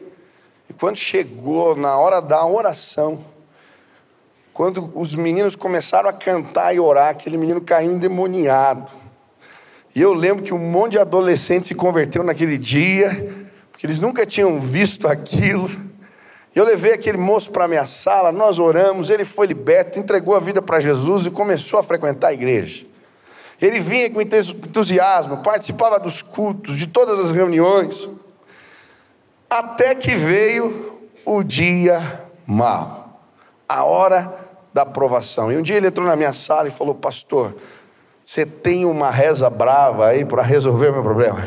e 0.68 0.74
quando 0.74 0.96
chegou 0.96 1.74
na 1.74 1.96
hora 1.96 2.20
da 2.20 2.44
oração, 2.44 3.24
quando 4.52 4.92
os 4.94 5.14
meninos 5.14 5.56
começaram 5.56 6.10
a 6.10 6.12
cantar 6.12 6.74
e 6.74 6.78
orar, 6.78 7.08
aquele 7.08 7.38
menino 7.38 7.62
caiu 7.62 7.90
endemoniado. 7.90 8.92
E 9.94 10.02
eu 10.02 10.12
lembro 10.12 10.42
que 10.42 10.52
um 10.52 10.58
monte 10.58 10.92
de 10.92 10.98
adolescentes 10.98 11.68
se 11.68 11.74
converteu 11.74 12.24
naquele 12.24 12.58
dia, 12.58 13.10
porque 13.70 13.78
que 13.78 13.86
eles 13.86 14.00
nunca 14.00 14.26
tinham 14.26 14.58
visto 14.58 15.06
aquilo. 15.06 15.70
Eu 16.54 16.64
levei 16.64 16.92
aquele 16.92 17.18
moço 17.18 17.50
para 17.50 17.64
a 17.64 17.68
minha 17.68 17.86
sala, 17.86 18.32
nós 18.32 18.58
oramos, 18.58 19.10
ele 19.10 19.24
foi 19.24 19.46
liberto, 19.46 19.98
entregou 19.98 20.34
a 20.34 20.40
vida 20.40 20.60
para 20.62 20.80
Jesus 20.80 21.26
e 21.26 21.30
começou 21.30 21.78
a 21.78 21.82
frequentar 21.82 22.28
a 22.28 22.32
igreja. 22.32 22.86
Ele 23.60 23.78
vinha 23.78 24.10
com 24.10 24.20
entusiasmo, 24.20 25.42
participava 25.42 25.98
dos 25.98 26.22
cultos, 26.22 26.76
de 26.76 26.86
todas 26.86 27.18
as 27.18 27.30
reuniões, 27.30 28.08
até 29.48 29.94
que 29.94 30.16
veio 30.16 30.98
o 31.24 31.42
dia 31.42 32.24
mau, 32.46 33.20
a 33.68 33.84
hora 33.84 34.32
da 34.72 34.82
aprovação. 34.82 35.52
E 35.52 35.56
um 35.56 35.62
dia 35.62 35.76
ele 35.76 35.86
entrou 35.86 36.06
na 36.06 36.16
minha 36.16 36.32
sala 36.32 36.68
e 36.68 36.72
falou: 36.72 36.94
Pastor, 36.94 37.54
você 38.24 38.46
tem 38.46 38.86
uma 38.86 39.10
reza 39.10 39.50
brava 39.50 40.06
aí 40.06 40.24
para 40.24 40.42
resolver 40.42 40.88
o 40.88 40.92
meu 40.94 41.02
problema? 41.02 41.46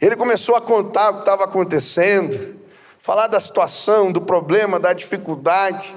Ele 0.00 0.14
começou 0.16 0.54
a 0.54 0.60
contar 0.60 1.10
o 1.10 1.14
que 1.14 1.20
estava 1.20 1.44
acontecendo 1.44 2.60
falar 3.02 3.26
da 3.26 3.40
situação, 3.40 4.12
do 4.12 4.20
problema, 4.20 4.78
da 4.78 4.92
dificuldade. 4.92 5.94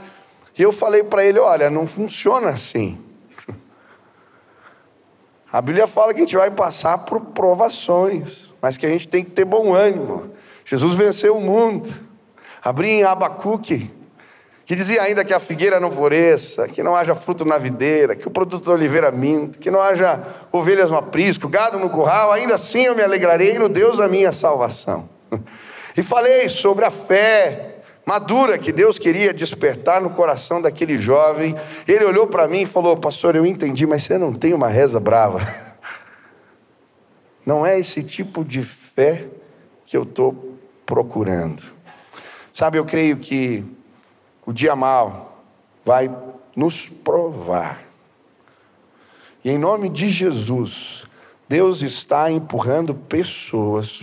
E 0.58 0.62
eu 0.62 0.72
falei 0.72 1.04
para 1.04 1.24
ele: 1.24 1.40
olha, 1.40 1.70
não 1.70 1.86
funciona 1.86 2.50
assim. 2.50 3.04
A 5.52 5.62
Bíblia 5.62 5.88
fala 5.88 6.14
que 6.14 6.20
a 6.20 6.24
gente 6.24 6.36
vai 6.36 6.52
passar 6.52 7.06
por 7.06 7.22
provações, 7.28 8.50
mas 8.62 8.78
que 8.78 8.86
a 8.86 8.90
gente 8.90 9.08
tem 9.08 9.24
que 9.24 9.32
ter 9.32 9.46
bom 9.46 9.74
ânimo. 9.74 10.32
Jesus 10.66 10.96
venceu 10.96 11.38
o 11.38 11.42
mundo. 11.42 11.94
Abri 12.62 12.90
em 12.90 13.04
Abacuque, 13.04 13.94
que 14.66 14.76
dizia 14.76 15.04
ainda 15.04 15.24
que 15.24 15.34
a 15.34 15.40
figueira 15.40 15.80
não 15.80 15.92
floresça, 15.92 16.68
que 16.68 16.82
não 16.82 16.96
haja 16.96 17.14
fruto 17.14 17.46
na 17.46 17.58
videira, 17.58 18.16
que 18.16 18.28
o 18.28 18.32
produto 18.32 18.66
da 18.66 18.74
oliveira 18.74 19.12
minta, 19.12 19.60
que 19.60 19.70
não 19.70 19.80
haja 19.80 20.22
ovelhas 20.52 20.90
no 20.90 20.98
aprisco, 20.98 21.48
gado 21.48 21.78
no 21.78 21.90
curral, 21.90 22.32
ainda 22.32 22.56
assim 22.56 22.86
eu 22.86 22.96
me 22.96 23.04
alegrarei 23.04 23.60
no 23.60 23.70
Deus 23.70 24.00
da 24.00 24.08
minha 24.08 24.32
salvação. 24.32 25.08
E 25.96 26.02
falei 26.02 26.50
sobre 26.50 26.84
a 26.84 26.92
fé 26.92 27.76
madura 28.06 28.58
que 28.58 28.72
Deus 28.72 29.00
queria 29.00 29.34
despertar 29.34 30.02
no 30.02 30.10
coração 30.10 30.62
daquele 30.62 30.98
jovem. 30.98 31.56
Ele 31.88 32.04
olhou 32.04 32.28
para 32.28 32.48
mim 32.48 32.62
e 32.62 32.66
falou: 32.66 32.98
Pastor, 32.98 33.36
eu 33.36 33.46
entendi, 33.46 33.86
mas 33.86 34.04
você 34.04 34.18
não 34.18 34.34
tem 34.34 34.54
uma 34.54 34.68
reza 34.68 35.00
brava. 35.00 35.40
Não 37.46 37.64
é 37.64 37.80
esse 37.80 38.04
tipo 38.04 38.44
de 38.44 38.64
fé 38.64 39.28
que 39.86 39.96
eu 39.96 40.02
estou 40.02 40.58
procurando. 40.84 41.64
Sabe, 42.52 42.80
eu 42.80 42.86
creio 42.86 43.18
que 43.18 43.64
o 44.46 44.54
dia 44.54 44.76
mal 44.76 45.44
vai 45.84 46.10
nos 46.56 46.88
provar. 46.88 47.82
E 49.44 49.50
em 49.52 49.58
nome 49.58 49.90
de 49.90 50.10
Jesus, 50.10 51.04
Deus 51.48 51.82
está 51.82 52.32
empurrando 52.32 52.96
pessoas 52.96 54.02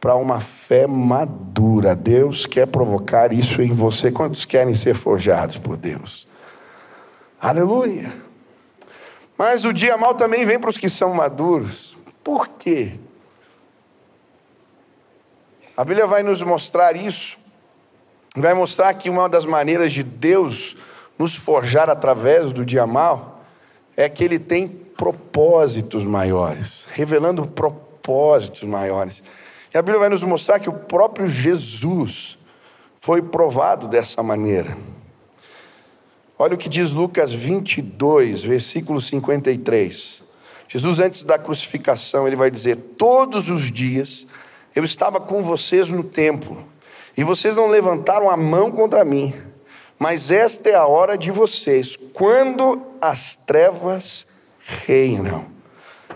para 0.00 0.16
uma 0.16 0.40
fé 0.40 0.86
madura. 0.86 1.94
Deus 1.94 2.46
quer 2.46 2.66
provocar 2.66 3.32
isso 3.32 3.62
em 3.62 3.72
você. 3.72 4.10
Quantos 4.10 4.44
querem 4.44 4.74
ser 4.74 4.94
forjados 4.94 5.56
por 5.56 5.76
Deus? 5.76 6.26
Aleluia. 7.40 8.12
Mas 9.36 9.64
o 9.64 9.72
dia 9.72 9.96
mal 9.96 10.14
também 10.14 10.44
vem 10.44 10.58
para 10.58 10.70
os 10.70 10.78
que 10.78 10.90
são 10.90 11.14
maduros. 11.14 11.96
Por 12.22 12.48
quê? 12.48 12.98
A 15.76 15.84
Bíblia 15.84 16.06
vai 16.06 16.22
nos 16.22 16.40
mostrar 16.42 16.96
isso. 16.96 17.43
Vai 18.36 18.52
mostrar 18.52 18.92
que 18.94 19.08
uma 19.08 19.28
das 19.28 19.44
maneiras 19.44 19.92
de 19.92 20.02
Deus 20.02 20.76
nos 21.16 21.36
forjar 21.36 21.88
através 21.88 22.52
do 22.52 22.64
dia 22.64 22.86
mal 22.86 23.44
é 23.96 24.08
que 24.08 24.24
ele 24.24 24.38
tem 24.38 24.66
propósitos 24.66 26.04
maiores, 26.04 26.86
revelando 26.92 27.46
propósitos 27.46 28.64
maiores. 28.64 29.22
E 29.72 29.78
a 29.78 29.82
Bíblia 29.82 30.00
vai 30.00 30.08
nos 30.08 30.22
mostrar 30.22 30.58
que 30.58 30.68
o 30.68 30.72
próprio 30.72 31.28
Jesus 31.28 32.36
foi 33.00 33.22
provado 33.22 33.86
dessa 33.86 34.22
maneira. 34.22 34.76
Olha 36.36 36.54
o 36.54 36.58
que 36.58 36.68
diz 36.68 36.92
Lucas 36.92 37.32
22, 37.32 38.42
versículo 38.42 39.00
53. 39.00 40.22
Jesus, 40.68 40.98
antes 40.98 41.22
da 41.22 41.38
crucificação, 41.38 42.26
ele 42.26 42.34
vai 42.34 42.50
dizer: 42.50 42.76
Todos 42.98 43.48
os 43.48 43.70
dias 43.70 44.26
eu 44.74 44.82
estava 44.84 45.20
com 45.20 45.42
vocês 45.42 45.88
no 45.90 46.02
templo, 46.02 46.64
e 47.16 47.24
vocês 47.24 47.56
não 47.56 47.68
levantaram 47.68 48.28
a 48.28 48.36
mão 48.36 48.70
contra 48.70 49.04
mim, 49.04 49.34
mas 49.98 50.30
esta 50.30 50.68
é 50.68 50.74
a 50.74 50.86
hora 50.86 51.16
de 51.16 51.30
vocês, 51.30 51.96
quando 51.96 52.82
as 53.00 53.36
trevas 53.36 54.26
reinam. 54.86 55.46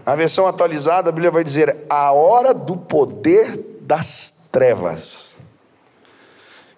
Na 0.04 0.14
versão 0.14 0.46
atualizada, 0.46 1.10
a 1.10 1.12
Bíblia 1.12 1.30
vai 1.30 1.44
dizer 1.44 1.84
a 1.88 2.12
hora 2.12 2.52
do 2.54 2.76
poder 2.76 3.78
das 3.82 4.32
trevas. 4.50 5.34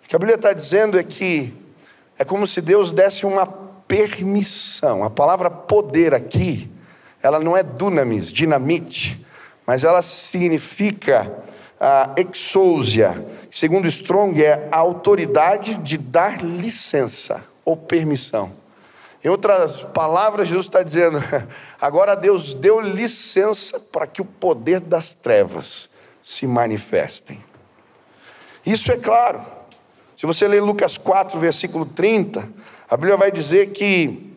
O 0.04 0.08
que 0.08 0.16
a 0.16 0.18
Bíblia 0.18 0.36
está 0.36 0.52
dizendo 0.52 0.98
é 0.98 1.02
que 1.02 1.54
é 2.18 2.24
como 2.24 2.46
se 2.46 2.60
Deus 2.60 2.92
desse 2.92 3.24
uma 3.24 3.46
permissão. 3.46 5.02
A 5.02 5.10
palavra 5.10 5.50
poder 5.50 6.12
aqui, 6.12 6.70
ela 7.22 7.40
não 7.40 7.56
é 7.56 7.62
dunamis, 7.62 8.32
dinamite, 8.32 9.24
mas 9.66 9.84
ela 9.84 10.02
significa 10.02 11.32
a 11.80 12.14
exousia. 12.16 13.24
Segundo 13.50 13.88
Strong, 13.88 14.42
é 14.42 14.68
a 14.70 14.76
autoridade 14.78 15.74
de 15.74 15.98
dar 15.98 16.42
licença 16.42 17.44
ou 17.64 17.76
permissão. 17.76 18.52
Em 19.22 19.28
outras 19.28 19.80
palavras, 19.80 20.48
Jesus 20.48 20.66
está 20.66 20.82
dizendo: 20.82 21.18
agora 21.80 22.14
Deus 22.14 22.54
deu 22.54 22.80
licença 22.80 23.78
para 23.78 24.06
que 24.06 24.22
o 24.22 24.24
poder 24.24 24.80
das 24.80 25.14
trevas 25.14 25.90
se 26.22 26.46
manifestem. 26.46 27.42
Isso 28.64 28.92
é 28.92 28.96
claro. 28.96 29.42
Se 30.16 30.26
você 30.26 30.46
ler 30.46 30.62
Lucas 30.62 30.96
4, 30.96 31.38
versículo 31.40 31.84
30, 31.86 32.48
a 32.88 32.96
Bíblia 32.96 33.16
vai 33.16 33.30
dizer 33.30 33.72
que 33.72 34.36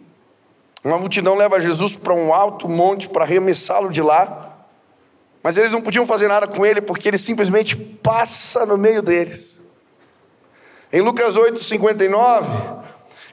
uma 0.84 0.98
multidão 0.98 1.36
leva 1.36 1.62
Jesus 1.62 1.96
para 1.96 2.13
um 2.13 2.34
alto 2.34 2.67
monte 2.67 3.08
para 3.08 3.24
arremessá-lo 3.24 3.89
de 3.89 4.01
lá, 4.01 4.52
mas 5.43 5.57
eles 5.57 5.73
não 5.73 5.81
podiam 5.81 6.07
fazer 6.07 6.29
nada 6.29 6.47
com 6.47 6.65
ele 6.65 6.79
porque 6.79 7.09
ele 7.09 7.17
simplesmente 7.17 7.75
passa 7.75 8.65
no 8.65 8.77
meio 8.77 9.01
deles. 9.01 9.62
Em 10.91 11.01
Lucas 11.01 11.35
8, 11.35 11.62
59, 11.62 12.47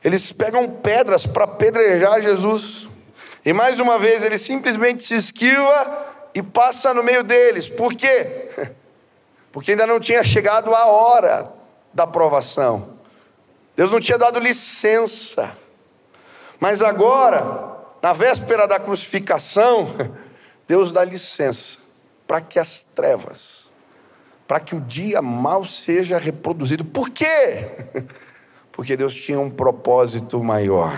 eles 0.03 0.33
pegam 0.33 0.69
pedras 0.69 1.25
para 1.25 1.45
apedrejar 1.45 2.21
Jesus. 2.21 2.89
E 3.45 3.53
mais 3.53 3.79
uma 3.79 3.97
vez 3.97 4.25
ele 4.25 4.39
simplesmente 4.39 5.05
se 5.05 5.15
esquiva 5.15 6.09
e 6.35 6.43
passa 6.43 6.93
no 6.93 7.05
meio 7.05 7.23
deles. 7.23 7.69
Por 7.69 7.95
quê? 7.95 8.51
Porque 9.53 9.71
ainda 9.71 9.87
não 9.87 10.01
tinha 10.01 10.25
chegado 10.25 10.75
a 10.75 10.87
hora 10.87 11.49
da 11.95 12.09
provação. 12.09 12.99
Deus 13.77 13.93
não 13.93 14.01
tinha 14.01 14.19
dado 14.19 14.41
licença. 14.41 15.57
Mas 16.59 16.83
agora, 16.83 17.77
na 18.03 18.13
véspera 18.13 18.67
da 18.67 18.81
crucificação, 18.81 19.95
Deus 20.67 20.91
dá 20.91 21.05
licença 21.05 21.80
para 22.31 22.41
que 22.41 22.61
as 22.61 22.85
trevas, 22.85 23.69
para 24.47 24.61
que 24.61 24.77
o 24.77 24.81
dia 24.81 25.21
mal 25.21 25.65
seja 25.65 26.17
reproduzido. 26.17 26.85
Por 26.85 27.11
quê? 27.11 27.27
porque 28.71 28.97
Deus 28.97 29.13
tinha 29.17 29.41
um 29.41 29.51
propósito 29.51 30.41
maior, 30.41 30.97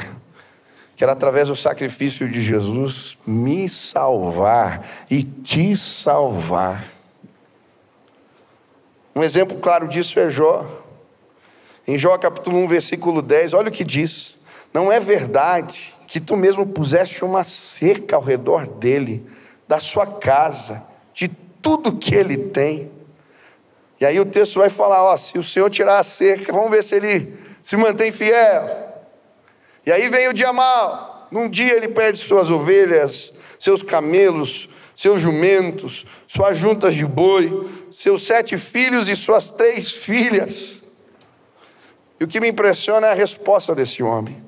que 0.94 1.02
era 1.02 1.14
através 1.14 1.48
do 1.48 1.56
sacrifício 1.56 2.28
de 2.28 2.42
Jesus 2.42 3.16
me 3.26 3.66
salvar 3.66 4.86
e 5.10 5.22
te 5.22 5.74
salvar. 5.74 6.92
Um 9.16 9.22
exemplo 9.22 9.58
claro 9.58 9.88
disso 9.88 10.20
é 10.20 10.28
Jó. 10.28 10.66
Em 11.88 11.96
Jó 11.96 12.18
capítulo 12.18 12.58
1, 12.58 12.68
versículo 12.68 13.22
10, 13.22 13.54
olha 13.54 13.70
o 13.70 13.72
que 13.72 13.84
diz: 13.84 14.44
Não 14.70 14.92
é 14.92 15.00
verdade 15.00 15.94
que 16.06 16.20
tu 16.20 16.36
mesmo 16.36 16.66
puseste 16.66 17.24
uma 17.24 17.42
cerca 17.42 18.16
ao 18.16 18.22
redor 18.22 18.66
dele, 18.66 19.26
da 19.66 19.80
sua 19.80 20.06
casa, 20.06 20.91
tudo 21.62 21.96
que 21.96 22.14
ele 22.14 22.36
tem. 22.36 22.90
E 24.00 24.04
aí 24.04 24.18
o 24.18 24.26
texto 24.26 24.58
vai 24.58 24.68
falar: 24.68 25.02
ó, 25.04 25.16
se 25.16 25.38
o 25.38 25.44
Senhor 25.44 25.70
tirar 25.70 25.98
a 25.98 26.04
cerca, 26.04 26.52
vamos 26.52 26.70
ver 26.70 26.82
se 26.82 26.96
ele 26.96 27.38
se 27.62 27.76
mantém 27.76 28.10
fiel. 28.10 28.92
E 29.86 29.92
aí 29.92 30.08
vem 30.08 30.28
o 30.28 30.34
dia 30.34 30.52
mal. 30.52 31.28
Num 31.30 31.48
dia 31.48 31.74
ele 31.74 31.88
perde 31.88 32.18
suas 32.18 32.50
ovelhas, 32.50 33.34
seus 33.58 33.82
camelos, 33.82 34.68
seus 34.94 35.22
jumentos, 35.22 36.04
suas 36.26 36.58
juntas 36.58 36.94
de 36.94 37.06
boi, 37.06 37.70
seus 37.90 38.26
sete 38.26 38.58
filhos 38.58 39.08
e 39.08 39.16
suas 39.16 39.50
três 39.50 39.92
filhas. 39.92 40.82
E 42.20 42.24
o 42.24 42.28
que 42.28 42.40
me 42.40 42.48
impressiona 42.48 43.08
é 43.08 43.12
a 43.12 43.14
resposta 43.14 43.74
desse 43.74 44.02
homem. 44.02 44.42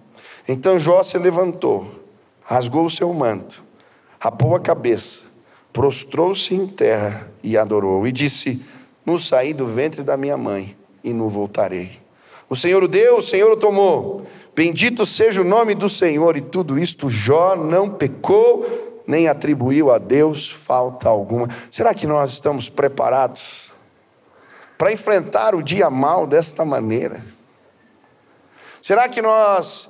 Então 0.47 0.79
Jó 0.79 1.03
se 1.03 1.19
levantou, 1.19 2.05
rasgou 2.43 2.85
o 2.85 2.91
seu 2.91 3.13
manto, 3.13 3.65
rapou 4.21 4.55
a 4.55 4.61
cabeça, 4.61 5.24
prostrou-se 5.75 6.55
em 6.55 6.69
terra 6.69 7.29
e 7.43 7.59
adorou, 7.59 8.07
e 8.07 8.13
disse: 8.13 8.65
No 9.05 9.19
saí 9.19 9.53
do 9.53 9.67
ventre 9.67 10.05
da 10.05 10.17
minha 10.17 10.39
mãe 10.39 10.75
e 11.03 11.13
não 11.13 11.29
voltarei. 11.29 12.01
O 12.49 12.57
Senhor 12.57 12.83
o 12.85 12.89
deu, 12.89 13.19
o 13.19 13.23
Senhor 13.23 13.51
o 13.51 13.57
tomou. 13.57 14.25
Bendito 14.55 15.05
seja 15.05 15.41
o 15.41 15.45
nome 15.45 15.75
do 15.75 15.91
Senhor, 15.91 16.37
e 16.37 16.41
tudo 16.41 16.79
isto 16.79 17.11
Jó 17.11 17.57
não 17.57 17.91
pecou, 17.91 19.03
nem 19.05 19.27
atribuiu 19.27 19.91
a 19.91 19.99
Deus 19.99 20.49
falta 20.49 21.09
alguma. 21.09 21.49
Será 21.71 21.93
que 21.93 22.07
nós 22.07 22.31
estamos 22.31 22.69
preparados 22.69 23.73
para 24.79 24.93
enfrentar 24.93 25.57
o 25.57 25.63
dia 25.63 25.91
mal 25.91 26.25
desta 26.25 26.65
maneira? 26.65 27.25
Será 28.81 29.09
que 29.09 29.21
nós 29.21 29.89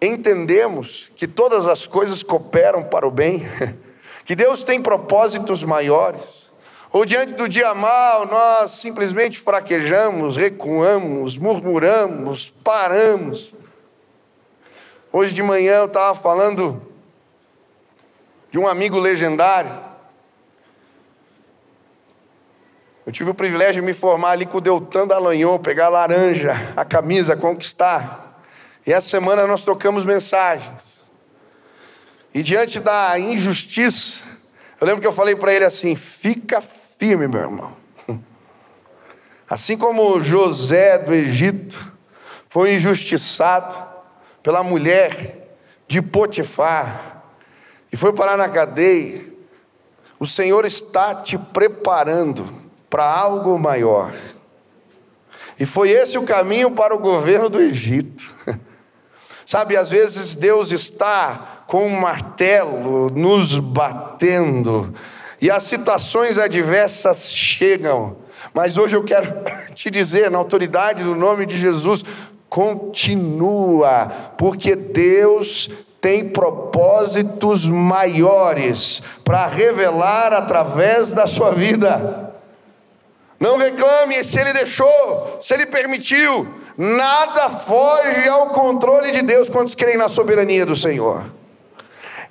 entendemos 0.00 1.10
que 1.14 1.26
todas 1.26 1.66
as 1.66 1.86
coisas 1.86 2.22
cooperam 2.22 2.82
para 2.84 3.06
o 3.06 3.10
bem? 3.10 3.42
Que 4.26 4.34
Deus 4.34 4.64
tem 4.64 4.82
propósitos 4.82 5.62
maiores? 5.62 6.50
Ou 6.92 7.04
diante 7.04 7.34
do 7.34 7.48
dia 7.48 7.72
mal, 7.74 8.26
nós 8.26 8.72
simplesmente 8.72 9.38
fraquejamos, 9.38 10.36
recuamos, 10.36 11.36
murmuramos, 11.36 12.50
paramos. 12.50 13.54
Hoje 15.12 15.32
de 15.32 15.44
manhã 15.44 15.76
eu 15.76 15.86
estava 15.86 16.18
falando 16.18 16.82
de 18.50 18.58
um 18.58 18.66
amigo 18.66 18.98
legendário. 18.98 19.70
Eu 23.06 23.12
tive 23.12 23.30
o 23.30 23.34
privilégio 23.34 23.80
de 23.80 23.86
me 23.86 23.94
formar 23.94 24.30
ali 24.30 24.44
com 24.44 24.58
o 24.58 24.60
Deltan 24.60 25.06
Dallagnol, 25.06 25.60
pegar 25.60 25.86
a 25.86 25.90
laranja, 25.90 26.52
a 26.76 26.84
camisa, 26.84 27.36
conquistar. 27.36 28.42
E 28.84 28.92
essa 28.92 29.08
semana 29.08 29.46
nós 29.46 29.62
trocamos 29.62 30.04
mensagens. 30.04 30.95
E 32.36 32.42
diante 32.42 32.80
da 32.80 33.18
injustiça, 33.18 34.22
eu 34.78 34.86
lembro 34.86 35.00
que 35.00 35.06
eu 35.06 35.12
falei 35.14 35.34
para 35.34 35.54
ele 35.54 35.64
assim: 35.64 35.94
fica 35.94 36.60
firme, 36.60 37.26
meu 37.26 37.40
irmão. 37.40 37.74
Assim 39.48 39.78
como 39.78 40.20
José 40.20 40.98
do 40.98 41.14
Egito 41.14 41.94
foi 42.46 42.74
injustiçado 42.74 43.74
pela 44.42 44.62
mulher 44.62 45.56
de 45.88 46.02
Potifar, 46.02 47.22
e 47.90 47.96
foi 47.96 48.12
parar 48.12 48.36
na 48.36 48.50
cadeia, 48.50 49.24
o 50.20 50.26
Senhor 50.26 50.66
está 50.66 51.14
te 51.14 51.38
preparando 51.38 52.46
para 52.90 53.10
algo 53.10 53.58
maior. 53.58 54.12
E 55.58 55.64
foi 55.64 55.88
esse 55.88 56.18
o 56.18 56.26
caminho 56.26 56.70
para 56.72 56.94
o 56.94 56.98
governo 56.98 57.48
do 57.48 57.62
Egito. 57.62 58.30
Sabe, 59.46 59.74
às 59.74 59.88
vezes 59.88 60.36
Deus 60.36 60.70
está 60.70 61.55
com 61.66 61.86
um 61.86 62.00
martelo 62.00 63.10
nos 63.10 63.58
batendo, 63.58 64.94
e 65.40 65.50
as 65.50 65.64
situações 65.64 66.38
adversas 66.38 67.32
chegam, 67.32 68.16
mas 68.54 68.78
hoje 68.78 68.96
eu 68.96 69.04
quero 69.04 69.32
te 69.74 69.90
dizer, 69.90 70.30
na 70.30 70.38
autoridade 70.38 71.02
do 71.02 71.14
nome 71.14 71.44
de 71.44 71.56
Jesus, 71.56 72.04
continua, 72.48 74.10
porque 74.38 74.74
Deus 74.76 75.68
tem 76.00 76.28
propósitos 76.28 77.66
maiores 77.66 79.02
para 79.24 79.46
revelar 79.46 80.32
através 80.32 81.12
da 81.12 81.26
sua 81.26 81.50
vida. 81.50 82.32
Não 83.38 83.58
reclame 83.58 84.22
se 84.24 84.40
ele 84.40 84.52
deixou, 84.52 85.38
se 85.42 85.52
ele 85.52 85.66
permitiu, 85.66 86.46
nada 86.78 87.50
foge 87.50 88.26
ao 88.28 88.50
controle 88.50 89.12
de 89.12 89.22
Deus. 89.22 89.50
Quantos 89.50 89.74
creem 89.74 89.98
na 89.98 90.08
soberania 90.08 90.64
do 90.64 90.76
Senhor? 90.76 91.24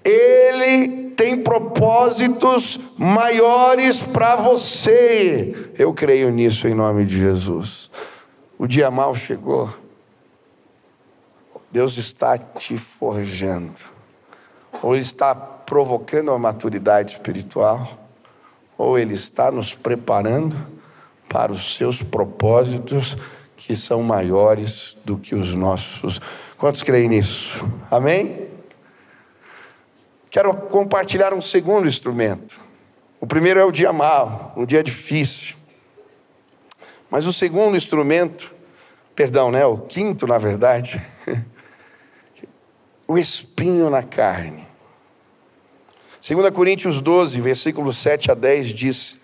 Ele 0.05 1.09
tem 1.15 1.41
propósitos 1.41 2.93
maiores 3.00 4.03
para 4.03 4.35
você. 4.35 5.71
Eu 5.77 5.93
creio 5.93 6.29
nisso 6.29 6.67
em 6.67 6.75
nome 6.75 7.05
de 7.05 7.17
Jesus. 7.17 7.89
O 8.57 8.67
dia 8.67 8.91
mal 8.91 9.15
chegou. 9.15 9.74
Deus 11.71 11.97
está 11.97 12.38
te 12.38 12.77
forjando, 12.77 13.74
ou 14.81 14.95
está 14.95 15.35
provocando 15.35 16.31
a 16.31 16.39
maturidade 16.39 17.13
espiritual, 17.13 18.07
ou 18.77 18.97
Ele 18.97 19.13
está 19.13 19.51
nos 19.51 19.74
preparando 19.74 20.55
para 21.27 21.51
os 21.51 21.75
seus 21.75 22.01
propósitos 22.01 23.17
que 23.57 23.75
são 23.75 24.01
maiores 24.01 24.95
do 25.03 25.17
que 25.17 25.35
os 25.35 25.53
nossos. 25.53 26.21
Quantos 26.57 26.81
creem 26.81 27.09
nisso? 27.09 27.65
Amém? 27.91 28.54
Quero 30.35 30.53
compartilhar 30.53 31.33
um 31.33 31.41
segundo 31.41 31.87
instrumento. 31.87 32.59
O 33.21 33.25
primeiro 33.25 33.57
é 33.57 33.63
o 33.63 33.71
dia 33.71 33.93
mau, 33.93 34.51
um 34.57 34.65
dia 34.65 34.83
difícil. 34.83 35.55
Mas 37.09 37.25
o 37.25 37.31
segundo 37.31 37.77
instrumento, 37.77 38.53
perdão, 39.15 39.50
né? 39.50 39.65
O 39.65 39.77
quinto, 39.77 40.27
na 40.27 40.37
verdade. 40.37 41.01
o 43.07 43.17
espinho 43.17 43.89
na 43.89 44.03
carne. 44.03 44.67
2 46.19 46.50
Coríntios 46.50 47.00
12, 47.00 47.39
versículos 47.39 47.98
7 47.98 48.29
a 48.29 48.33
10 48.33 48.67
diz: 48.74 49.21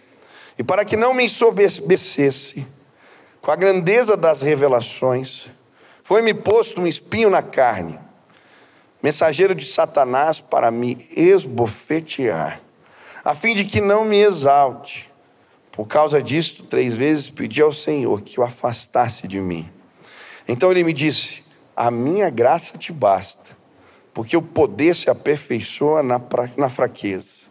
E 0.58 0.64
para 0.64 0.86
que 0.86 0.96
não 0.96 1.14
me 1.14 1.26
ensoberbecesse 1.26 2.66
com 3.42 3.52
a 3.52 3.58
grandeza 3.58 4.16
das 4.16 4.42
revelações, 4.42 5.48
foi-me 6.06 6.34
posto 6.34 6.80
um 6.80 6.88
espinho 6.88 7.30
na 7.30 7.44
carne, 7.44 8.00
mensageiro 9.02 9.56
de 9.56 9.66
Satanás 9.66 10.40
para 10.40 10.72
me 10.72 11.08
esbofetear, 11.16 12.62
a 13.24 13.34
fim 13.34 13.56
de 13.56 13.66
que 13.66 13.82
não 13.82 14.06
me 14.06 14.18
exalte. 14.18 15.10
Por 15.72 15.88
causa 15.88 16.22
disto, 16.22 16.64
três 16.64 16.96
vezes 16.96 17.30
pedi 17.30 17.62
ao 17.62 17.72
Senhor 17.72 18.22
que 18.22 18.40
o 18.40 18.44
afastasse 18.44 19.28
de 19.28 19.40
mim. 19.40 19.70
Então 20.48 20.70
ele 20.70 20.84
me 20.84 20.92
disse: 20.92 21.44
A 21.76 21.90
minha 21.90 22.30
graça 22.30 22.78
te 22.78 22.92
basta 22.92 23.42
porque 24.14 24.36
o 24.36 24.42
poder 24.42 24.96
se 24.96 25.10
aperfeiçoa 25.10 26.04
na, 26.04 26.22
na 26.58 26.70
fraqueza. 26.70 27.42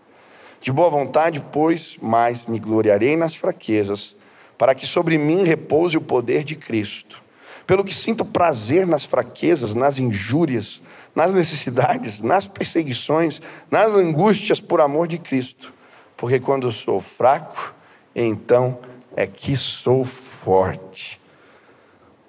De 0.60 0.70
boa 0.70 0.90
vontade, 0.90 1.42
pois, 1.52 1.96
mais 2.02 2.44
me 2.44 2.58
gloriarei 2.58 3.16
nas 3.16 3.34
fraquezas, 3.34 4.16
para 4.58 4.74
que 4.74 4.86
sobre 4.86 5.16
mim 5.16 5.44
repouse 5.44 5.96
o 5.96 6.02
poder 6.02 6.44
de 6.44 6.54
Cristo. 6.54 7.22
Pelo 7.66 7.84
que 7.84 7.94
sinto 7.94 8.24
prazer 8.24 8.86
nas 8.86 9.06
fraquezas, 9.06 9.74
nas 9.74 9.98
injúrias, 9.98 10.82
nas 11.14 11.34
necessidades, 11.34 12.20
nas 12.20 12.46
perseguições, 12.46 13.40
nas 13.70 13.92
angústias 13.92 14.60
por 14.60 14.80
amor 14.80 15.08
de 15.08 15.18
Cristo. 15.18 15.72
Porque 16.16 16.38
quando 16.38 16.70
sou 16.70 17.00
fraco, 17.00 17.74
então 18.14 18.78
é 19.16 19.26
que 19.26 19.56
sou 19.56 20.04
forte. 20.04 21.20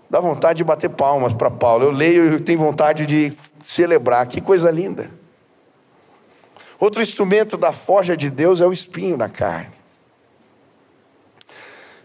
Dá 0.10 0.20
vontade 0.20 0.58
de 0.58 0.64
bater 0.64 0.90
palmas 0.90 1.34
para 1.34 1.50
Paulo. 1.50 1.86
Eu 1.86 1.92
leio 1.92 2.36
e 2.36 2.40
tenho 2.40 2.60
vontade 2.60 3.06
de 3.06 3.34
celebrar. 3.64 4.28
Que 4.28 4.42
coisa 4.42 4.70
linda. 4.70 5.10
Outro 6.80 7.02
instrumento 7.02 7.58
da 7.58 7.72
forja 7.72 8.18
de 8.18 8.30
Deus 8.30 8.60
é 8.60 8.66
o 8.66 8.74
espinho 8.74 9.16
na 9.16 9.30
carne. 9.30 9.72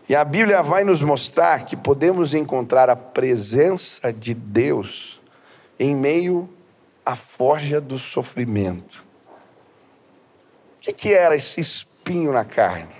E 0.08 0.14
a 0.14 0.24
Bíblia 0.24 0.62
vai 0.62 0.84
nos 0.84 1.02
mostrar 1.02 1.64
que 1.64 1.76
podemos 1.76 2.32
encontrar 2.32 2.88
a 2.88 2.94
presença 2.94 4.12
de 4.12 4.34
Deus 4.34 5.20
em 5.80 5.94
meio 5.94 6.48
à 7.06 7.14
forja 7.14 7.80
do 7.80 7.96
sofrimento. 7.98 9.06
O 10.76 10.92
que, 10.92 11.14
era 11.14 11.36
esse 11.36 11.60
espinho 11.60 12.32
na 12.32 12.44
carne? 12.44 12.94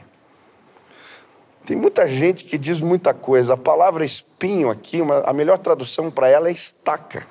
Tem 1.66 1.76
muita 1.76 2.06
gente 2.06 2.44
que 2.44 2.56
diz 2.56 2.80
muita 2.80 3.12
coisa. 3.12 3.54
A 3.54 3.56
palavra 3.56 4.04
espinho 4.04 4.70
aqui, 4.70 5.00
uma, 5.00 5.18
a 5.20 5.32
melhor 5.32 5.58
tradução 5.58 6.08
para 6.08 6.28
ela 6.28 6.48
é 6.48 6.52
estaca. 6.52 7.26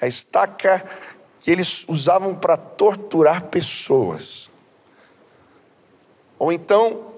A 0.00 0.08
estaca 0.08 0.84
que 1.40 1.50
eles 1.50 1.84
usavam 1.88 2.34
para 2.34 2.56
torturar 2.56 3.42
pessoas. 3.44 4.50
Ou 6.36 6.50
então, 6.52 7.12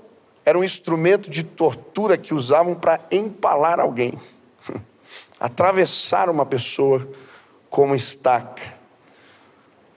era 0.45 0.59
um 0.59 0.65
instrumento 0.65 1.31
de 1.31 1.43
tortura 1.43 2.19
que 2.19 2.35
usavam 2.35 2.75
para 2.75 3.01
empalar 3.11 3.81
alguém, 3.81 4.19
atravessar 5.41 6.29
uma 6.29 6.45
pessoa 6.45 7.09
como 7.71 7.95
estaca. 7.95 8.79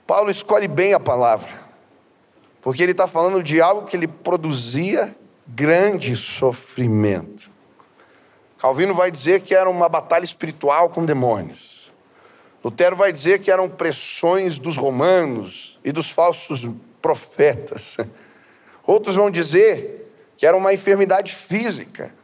Paulo 0.06 0.30
escolhe 0.30 0.68
bem 0.68 0.94
a 0.94 1.00
palavra, 1.00 1.48
porque 2.60 2.82
ele 2.82 2.92
está 2.92 3.06
falando 3.06 3.42
de 3.42 3.60
algo 3.60 3.86
que 3.86 3.96
ele 3.96 4.06
produzia 4.06 5.14
grande 5.46 6.16
sofrimento. 6.16 7.50
Calvino 8.58 8.94
vai 8.94 9.10
dizer 9.10 9.40
que 9.40 9.54
era 9.54 9.68
uma 9.68 9.88
batalha 9.88 10.24
espiritual 10.24 10.88
com 10.90 11.04
demônios. 11.04 11.92
Lutero 12.62 12.94
vai 12.94 13.12
dizer 13.12 13.40
que 13.40 13.50
eram 13.50 13.68
pressões 13.68 14.58
dos 14.58 14.76
romanos 14.76 15.80
e 15.84 15.90
dos 15.90 16.10
falsos 16.10 16.68
profetas. 17.00 17.96
Outros 18.86 19.16
vão 19.16 19.30
dizer 19.30 20.12
que 20.36 20.46
era 20.46 20.56
uma 20.56 20.72
enfermidade 20.72 21.34
física. 21.34 22.14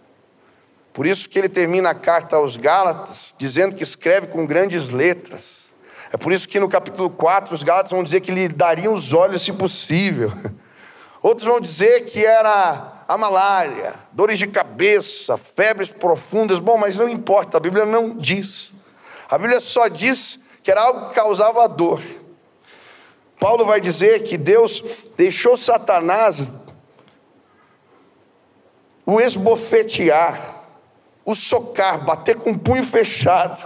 Por 0.98 1.06
isso 1.06 1.28
que 1.28 1.38
ele 1.38 1.48
termina 1.48 1.90
a 1.90 1.94
carta 1.94 2.34
aos 2.34 2.56
Gálatas 2.56 3.32
dizendo 3.38 3.76
que 3.76 3.84
escreve 3.84 4.26
com 4.26 4.44
grandes 4.44 4.90
letras. 4.90 5.70
É 6.12 6.16
por 6.16 6.32
isso 6.32 6.48
que 6.48 6.58
no 6.58 6.68
capítulo 6.68 7.08
4 7.08 7.54
os 7.54 7.62
Gálatas 7.62 7.92
vão 7.92 8.02
dizer 8.02 8.20
que 8.20 8.32
lhe 8.32 8.48
dariam 8.48 8.92
os 8.94 9.12
olhos 9.12 9.44
se 9.44 9.52
possível. 9.52 10.32
Outros 11.22 11.46
vão 11.46 11.60
dizer 11.60 12.06
que 12.06 12.26
era 12.26 13.04
a 13.06 13.16
malária, 13.16 13.94
dores 14.10 14.40
de 14.40 14.48
cabeça, 14.48 15.38
febres 15.38 15.88
profundas. 15.88 16.58
Bom, 16.58 16.76
mas 16.76 16.96
não 16.96 17.08
importa, 17.08 17.58
a 17.58 17.60
Bíblia 17.60 17.86
não 17.86 18.16
diz. 18.16 18.72
A 19.30 19.38
Bíblia 19.38 19.60
só 19.60 19.86
diz 19.86 20.48
que 20.64 20.70
era 20.72 20.82
algo 20.82 21.10
que 21.10 21.14
causava 21.14 21.68
dor. 21.68 22.02
Paulo 23.38 23.64
vai 23.64 23.80
dizer 23.80 24.24
que 24.24 24.36
Deus 24.36 24.82
deixou 25.16 25.56
Satanás 25.56 26.66
o 29.06 29.20
esbofetear, 29.20 30.57
o 31.28 31.34
socar, 31.34 32.06
bater 32.06 32.36
com 32.36 32.52
o 32.52 32.58
punho 32.58 32.82
fechado. 32.82 33.62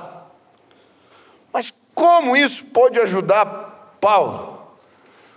Mas 1.53 1.73
como 1.95 2.37
isso 2.37 2.65
pode 2.65 2.99
ajudar 2.99 3.99
Paulo? 4.01 4.67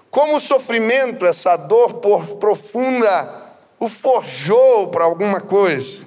Como 0.09 0.37
o 0.37 0.39
sofrimento, 0.39 1.23
essa 1.23 1.55
dor 1.55 2.01
profunda, 2.39 3.53
o 3.79 3.87
forjou 3.87 4.87
para 4.87 5.03
alguma 5.03 5.39
coisa? 5.39 6.03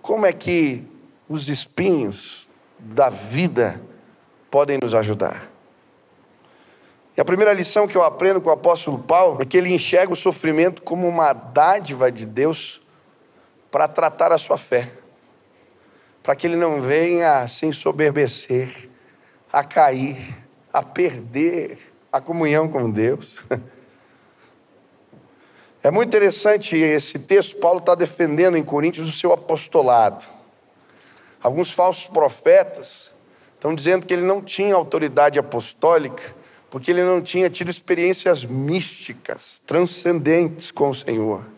Como 0.00 0.24
é 0.24 0.32
que 0.32 0.84
os 1.28 1.48
espinhos 1.48 2.48
da 2.78 3.08
vida 3.08 3.82
podem 4.52 4.78
nos 4.80 4.94
ajudar? 4.94 5.50
E 7.16 7.20
a 7.20 7.24
primeira 7.24 7.52
lição 7.52 7.88
que 7.88 7.96
eu 7.96 8.04
aprendo 8.04 8.40
com 8.40 8.50
o 8.50 8.52
apóstolo 8.52 9.00
Paulo 9.00 9.42
é 9.42 9.44
que 9.44 9.56
ele 9.56 9.74
enxerga 9.74 10.12
o 10.12 10.16
sofrimento 10.16 10.80
como 10.80 11.08
uma 11.08 11.32
dádiva 11.32 12.12
de 12.12 12.24
Deus 12.24 12.83
para 13.74 13.88
tratar 13.88 14.30
a 14.30 14.38
sua 14.38 14.56
fé, 14.56 14.88
para 16.22 16.36
que 16.36 16.46
ele 16.46 16.54
não 16.54 16.80
venha 16.80 17.48
se 17.48 17.66
ensoberbecer, 17.66 18.88
a 19.52 19.64
cair, 19.64 20.16
a 20.72 20.80
perder 20.80 21.92
a 22.12 22.20
comunhão 22.20 22.68
com 22.68 22.88
Deus. 22.88 23.42
É 25.82 25.90
muito 25.90 26.08
interessante 26.08 26.74
esse 26.74 27.18
texto, 27.18 27.58
Paulo 27.58 27.78
está 27.78 27.94
defendendo 27.94 28.56
em 28.56 28.64
Coríntios 28.64 29.06
o 29.06 29.12
seu 29.12 29.34
apostolado. 29.34 30.24
Alguns 31.42 31.72
falsos 31.72 32.06
profetas 32.06 33.12
estão 33.52 33.74
dizendo 33.74 34.06
que 34.06 34.14
ele 34.14 34.22
não 34.22 34.40
tinha 34.40 34.74
autoridade 34.74 35.38
apostólica 35.38 36.34
porque 36.70 36.90
ele 36.90 37.02
não 37.02 37.20
tinha 37.20 37.50
tido 37.50 37.70
experiências 37.70 38.44
místicas, 38.44 39.60
transcendentes 39.66 40.70
com 40.70 40.88
o 40.88 40.94
Senhor. 40.94 41.53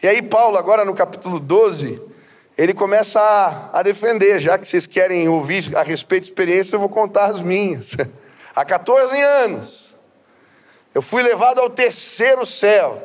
E 0.00 0.06
aí, 0.06 0.22
Paulo, 0.22 0.56
agora 0.56 0.84
no 0.84 0.94
capítulo 0.94 1.40
12, 1.40 2.00
ele 2.56 2.72
começa 2.72 3.20
a, 3.20 3.80
a 3.80 3.82
defender, 3.82 4.38
já 4.38 4.56
que 4.56 4.68
vocês 4.68 4.86
querem 4.86 5.28
ouvir 5.28 5.76
a 5.76 5.82
respeito 5.82 6.24
de 6.24 6.30
experiência, 6.30 6.76
eu 6.76 6.80
vou 6.80 6.88
contar 6.88 7.26
as 7.26 7.40
minhas. 7.40 7.96
Há 8.54 8.64
14 8.64 9.20
anos, 9.20 9.96
eu 10.94 11.02
fui 11.02 11.22
levado 11.22 11.60
ao 11.60 11.68
terceiro 11.68 12.46
céu. 12.46 12.96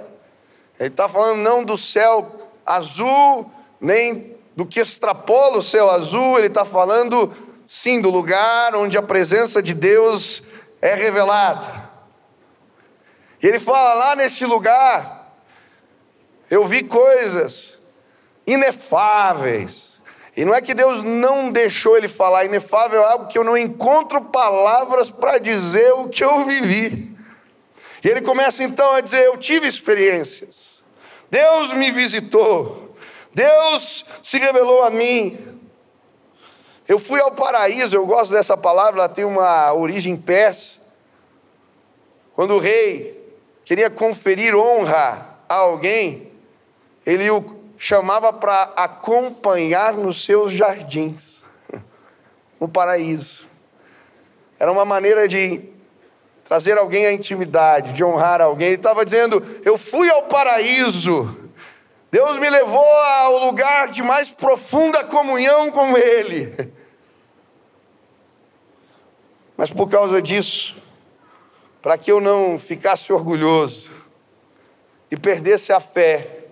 Ele 0.79 0.89
está 0.89 1.09
falando 1.09 1.37
não 1.37 1.63
do 1.63 1.77
céu 1.77 2.51
azul, 2.65 3.51
nem 3.81 4.35
do 4.55 4.65
que 4.65 4.79
extrapola 4.79 5.57
o 5.57 5.63
céu 5.63 5.89
azul, 5.89 6.37
ele 6.37 6.47
está 6.47 6.63
falando 6.63 7.33
sim 7.65 7.99
do 8.01 8.11
lugar 8.11 8.75
onde 8.75 8.97
a 8.97 9.01
presença 9.01 9.63
de 9.63 9.73
Deus 9.73 10.43
é 10.79 10.93
revelada. 10.93 11.89
E 13.41 13.47
ele 13.47 13.59
fala 13.59 13.93
lá 13.95 14.15
nesse 14.15 14.45
lugar, 14.45 15.22
eu 16.53 16.65
vi 16.65 16.83
coisas 16.83 17.79
inefáveis. 18.45 19.99
E 20.37 20.45
não 20.45 20.53
é 20.53 20.61
que 20.61 20.75
Deus 20.75 21.01
não 21.01 21.51
deixou 21.51 21.97
ele 21.97 22.07
falar, 22.07 22.45
inefável 22.45 23.01
é 23.01 23.11
algo 23.11 23.27
que 23.27 23.37
eu 23.39 23.43
não 23.43 23.57
encontro 23.57 24.21
palavras 24.21 25.09
para 25.09 25.39
dizer 25.39 25.93
o 25.93 26.09
que 26.09 26.23
eu 26.23 26.45
vivi. 26.45 27.17
E 28.03 28.07
ele 28.07 28.21
começa 28.21 28.63
então 28.63 28.91
a 28.91 29.01
dizer: 29.01 29.25
Eu 29.25 29.37
tive 29.37 29.67
experiências, 29.67 30.83
Deus 31.29 31.73
me 31.73 31.89
visitou, 31.89 32.95
Deus 33.33 34.05
se 34.21 34.37
revelou 34.37 34.83
a 34.83 34.91
mim, 34.91 35.59
eu 36.87 36.99
fui 36.99 37.19
ao 37.19 37.31
paraíso, 37.31 37.95
eu 37.95 38.05
gosto 38.05 38.31
dessa 38.31 38.55
palavra, 38.55 39.01
ela 39.01 39.09
tem 39.09 39.25
uma 39.25 39.73
origem 39.73 40.15
persa. 40.15 40.77
Quando 42.35 42.53
o 42.53 42.59
rei 42.59 43.35
queria 43.65 43.89
conferir 43.89 44.55
honra 44.55 45.39
a 45.49 45.55
alguém, 45.55 46.32
ele 47.05 47.29
o 47.29 47.63
chamava 47.77 48.31
para 48.31 48.71
acompanhar 48.77 49.93
nos 49.93 50.23
seus 50.23 50.53
jardins, 50.53 51.43
no 52.59 52.67
paraíso. 52.67 53.45
Era 54.57 54.71
uma 54.71 54.85
maneira 54.85 55.27
de 55.27 55.61
trazer 56.45 56.77
alguém 56.77 57.05
à 57.05 57.11
intimidade, 57.11 57.91
de 57.91 58.03
honrar 58.03 58.39
alguém. 58.39 58.67
Ele 58.67 58.75
estava 58.77 59.03
dizendo: 59.03 59.45
Eu 59.65 59.77
fui 59.77 60.09
ao 60.09 60.23
paraíso. 60.23 61.39
Deus 62.09 62.37
me 62.37 62.49
levou 62.49 62.79
ao 62.79 63.45
lugar 63.47 63.89
de 63.89 64.01
mais 64.01 64.29
profunda 64.29 65.03
comunhão 65.03 65.69
com 65.71 65.97
Ele. 65.97 66.71
Mas 69.57 69.71
por 69.71 69.89
causa 69.89 70.21
disso, 70.21 70.75
para 71.81 71.97
que 71.97 72.11
eu 72.11 72.21
não 72.21 72.57
ficasse 72.57 73.11
orgulhoso 73.11 73.91
e 75.11 75.17
perdesse 75.17 75.73
a 75.73 75.79
fé, 75.79 76.42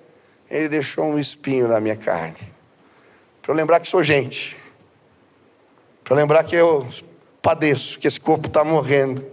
Ele 0.51 0.67
deixou 0.67 1.05
um 1.05 1.17
espinho 1.17 1.69
na 1.69 1.79
minha 1.79 1.95
carne. 1.95 2.51
Para 3.41 3.53
eu 3.53 3.55
lembrar 3.55 3.79
que 3.79 3.87
sou 3.87 4.03
gente. 4.03 4.57
Para 6.03 6.17
lembrar 6.17 6.43
que 6.43 6.53
eu 6.53 6.85
padeço, 7.41 7.97
que 7.97 8.05
esse 8.05 8.19
corpo 8.19 8.47
está 8.47 8.61
morrendo, 8.61 9.25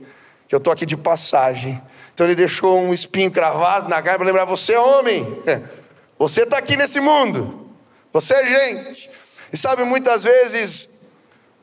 que 0.46 0.54
eu 0.54 0.58
estou 0.58 0.72
aqui 0.72 0.86
de 0.86 0.96
passagem. 0.96 1.82
Então 2.14 2.24
Ele 2.24 2.36
deixou 2.36 2.78
um 2.78 2.94
espinho 2.94 3.32
cravado 3.32 3.88
na 3.88 4.00
carne 4.00 4.18
para 4.18 4.26
lembrar: 4.26 4.44
você 4.44 4.74
é 4.74 4.80
homem, 4.80 5.26
você 6.16 6.42
está 6.42 6.58
aqui 6.58 6.76
nesse 6.76 7.00
mundo, 7.00 7.68
você 8.12 8.34
é 8.34 8.46
gente. 8.46 9.10
E 9.52 9.56
sabe, 9.56 9.82
muitas 9.82 10.22
vezes 10.22 10.88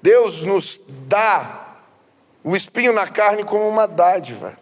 Deus 0.02 0.44
nos 0.44 0.82
dá 1.08 1.78
o 2.44 2.58
espinho 2.58 2.92
na 2.92 3.08
carne 3.08 3.46
como 3.46 3.66
uma 3.70 3.88
dádiva, 3.88 4.58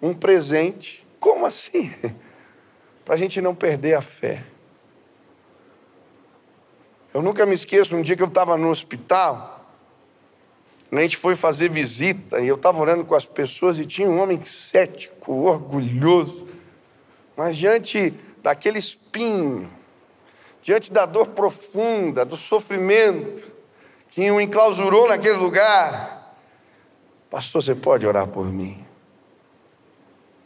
um 0.00 0.14
presente. 0.14 1.04
Como 1.18 1.44
assim? 1.44 1.92
Para 3.10 3.16
a 3.16 3.18
gente 3.18 3.40
não 3.40 3.56
perder 3.56 3.94
a 3.94 4.00
fé. 4.00 4.44
Eu 7.12 7.20
nunca 7.20 7.44
me 7.44 7.56
esqueço, 7.56 7.96
um 7.96 8.02
dia 8.02 8.14
que 8.14 8.22
eu 8.22 8.28
estava 8.28 8.56
no 8.56 8.70
hospital, 8.70 9.66
a 10.92 11.00
gente 11.00 11.16
foi 11.16 11.34
fazer 11.34 11.68
visita, 11.68 12.38
e 12.38 12.46
eu 12.46 12.54
estava 12.54 12.78
orando 12.78 13.04
com 13.04 13.16
as 13.16 13.26
pessoas, 13.26 13.80
e 13.80 13.84
tinha 13.84 14.08
um 14.08 14.22
homem 14.22 14.40
cético, 14.44 15.32
orgulhoso, 15.32 16.46
mas 17.36 17.56
diante 17.56 18.14
daquele 18.44 18.78
espinho, 18.78 19.68
diante 20.62 20.92
da 20.92 21.04
dor 21.04 21.30
profunda, 21.30 22.24
do 22.24 22.36
sofrimento, 22.36 23.50
que 24.10 24.30
o 24.30 24.40
enclausurou 24.40 25.08
naquele 25.08 25.36
lugar, 25.36 26.36
Pastor, 27.28 27.60
você 27.60 27.74
pode 27.74 28.06
orar 28.06 28.28
por 28.28 28.46
mim? 28.46 28.86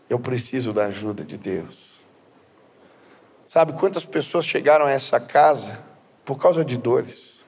Eu 0.09 0.19
preciso 0.19 0.73
da 0.73 0.87
ajuda 0.87 1.23
de 1.23 1.37
Deus. 1.37 1.94
Sabe 3.47 3.73
quantas 3.75 4.05
pessoas 4.05 4.47
chegaram 4.47 4.87
a 4.87 4.91
essa 4.91 5.21
casa 5.21 5.79
por 6.25 6.39
causa 6.39 6.65
de 6.65 6.77
dores? 6.77 7.41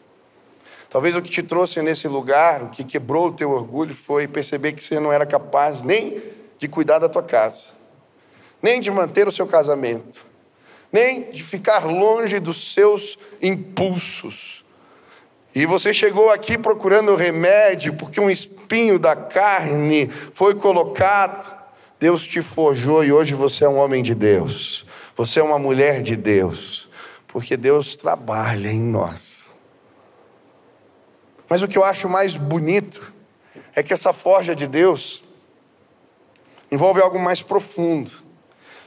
Talvez 0.89 1.17
o 1.17 1.23
que 1.23 1.31
te 1.31 1.43
trouxe 1.43 1.83
nesse 1.83 2.07
lugar, 2.07 2.63
o 2.63 2.71
que 2.71 2.85
quebrou 2.85 3.29
o 3.29 3.33
teu 3.33 3.51
orgulho, 3.51 3.95
foi 3.95 4.29
perceber 4.29 4.73
que 4.73 4.85
você 4.85 5.01
não 5.01 5.13
era 5.13 5.27
capaz 5.27 5.83
nem 5.83 6.23
de 6.59 6.69
cuidar 6.69 6.99
da 6.99 7.09
tua 7.09 7.23
casa, 7.23 7.69
nem 8.63 8.81
de 8.81 8.91
manter 8.91 9.27
o 9.27 9.33
seu 9.33 9.47
casamento, 9.47 10.25
nem 10.93 11.33
de 11.33 11.43
ficar 11.43 11.85
longe 11.85 12.39
dos 12.39 12.73
seus 12.73 13.19
impulsos 13.43 14.65
e 15.57 15.65
você 15.65 15.95
chegou 15.95 16.29
aqui 16.29 16.59
procurando 16.59 17.17
remédio, 17.17 17.95
porque 17.95 18.21
um 18.21 18.29
espinho 18.29 18.99
da 18.99 19.17
carne 19.17 20.11
foi 20.35 20.55
colocado. 20.55 21.51
Deus 21.99 22.27
te 22.27 22.43
forjou 22.43 23.03
e 23.03 23.11
hoje 23.11 23.33
você 23.33 23.65
é 23.65 23.69
um 23.69 23.79
homem 23.79 24.03
de 24.03 24.15
Deus. 24.15 24.85
Você 25.17 25.41
é 25.41 25.43
uma 25.43 25.59
mulher 25.59 26.03
de 26.03 26.15
Deus. 26.15 26.89
Porque 27.27 27.57
Deus 27.57 27.97
trabalha 27.97 28.71
em 28.71 28.81
nós. 28.81 29.51
Mas 31.49 31.63
o 31.63 31.69
que 31.69 31.79
eu 31.79 31.85
acho 31.85 32.09
mais 32.09 32.37
bonito 32.37 33.13
é 33.75 33.83
que 33.83 33.93
essa 33.93 34.13
forja 34.13 34.55
de 34.55 34.67
Deus 34.67 35.23
envolve 36.71 37.01
algo 37.01 37.19
mais 37.19 37.43
profundo. 37.43 38.11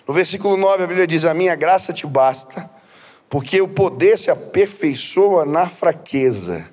No 0.08 0.14
versículo 0.14 0.58
9 0.58 0.84
a 0.84 0.88
Bíblia 0.88 1.08
diz: 1.08 1.26
A 1.26 1.34
minha 1.34 1.56
graça 1.56 1.94
te 1.94 2.08
basta 2.08 2.70
porque 3.30 3.62
o 3.62 3.68
poder 3.68 4.18
se 4.18 4.32
aperfeiçoa 4.32 5.46
na 5.46 5.70
fraqueza. 5.70 6.68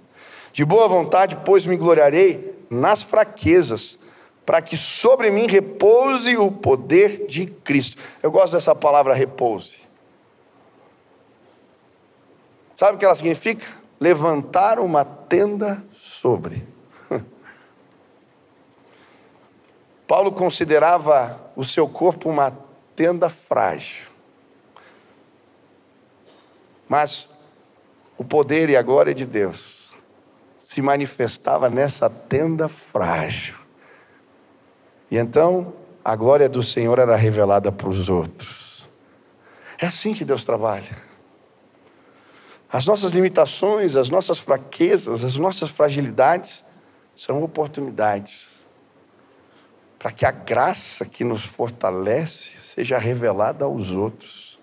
De 0.52 0.64
boa 0.64 0.88
vontade, 0.88 1.36
pois 1.44 1.66
me 1.66 1.76
gloriarei 1.76 2.56
nas 2.70 3.02
fraquezas, 3.02 3.98
para 4.46 4.62
que 4.62 4.76
sobre 4.76 5.28
mim 5.32 5.48
repouse 5.48 6.36
o 6.36 6.52
poder 6.52 7.26
de 7.26 7.46
Cristo. 7.46 8.00
Eu 8.22 8.30
gosto 8.30 8.52
dessa 8.52 8.76
palavra 8.76 9.12
repouse. 9.12 9.80
Sabe 12.76 12.94
o 12.94 12.98
que 12.98 13.04
ela 13.04 13.16
significa? 13.16 13.66
Levantar 13.98 14.78
uma 14.78 15.04
tenda 15.04 15.84
sobre. 15.98 16.64
Paulo 20.06 20.30
considerava 20.30 21.40
o 21.56 21.64
seu 21.64 21.88
corpo 21.88 22.30
uma 22.30 22.56
tenda 22.94 23.28
frágil. 23.28 24.06
Mas 26.88 27.50
o 28.16 28.24
poder 28.24 28.70
e 28.70 28.76
a 28.76 28.82
glória 28.82 29.12
de 29.12 29.26
Deus 29.26 29.92
se 30.60 30.80
manifestava 30.80 31.68
nessa 31.68 32.08
tenda 32.08 32.68
frágil. 32.68 33.55
E 35.10 35.16
então 35.16 35.72
a 36.04 36.14
glória 36.14 36.48
do 36.48 36.62
Senhor 36.62 36.98
era 36.98 37.16
revelada 37.16 37.72
para 37.72 37.88
os 37.88 38.08
outros. 38.08 38.88
É 39.78 39.86
assim 39.86 40.14
que 40.14 40.24
Deus 40.24 40.44
trabalha. 40.44 41.04
As 42.72 42.86
nossas 42.86 43.12
limitações, 43.12 43.94
as 43.94 44.08
nossas 44.08 44.38
fraquezas, 44.38 45.24
as 45.24 45.36
nossas 45.36 45.70
fragilidades 45.70 46.64
são 47.16 47.42
oportunidades 47.42 48.48
para 49.98 50.10
que 50.10 50.26
a 50.26 50.30
graça 50.30 51.06
que 51.06 51.24
nos 51.24 51.44
fortalece 51.44 52.52
seja 52.62 52.98
revelada 52.98 53.64
aos 53.64 53.90
outros. 53.90 54.58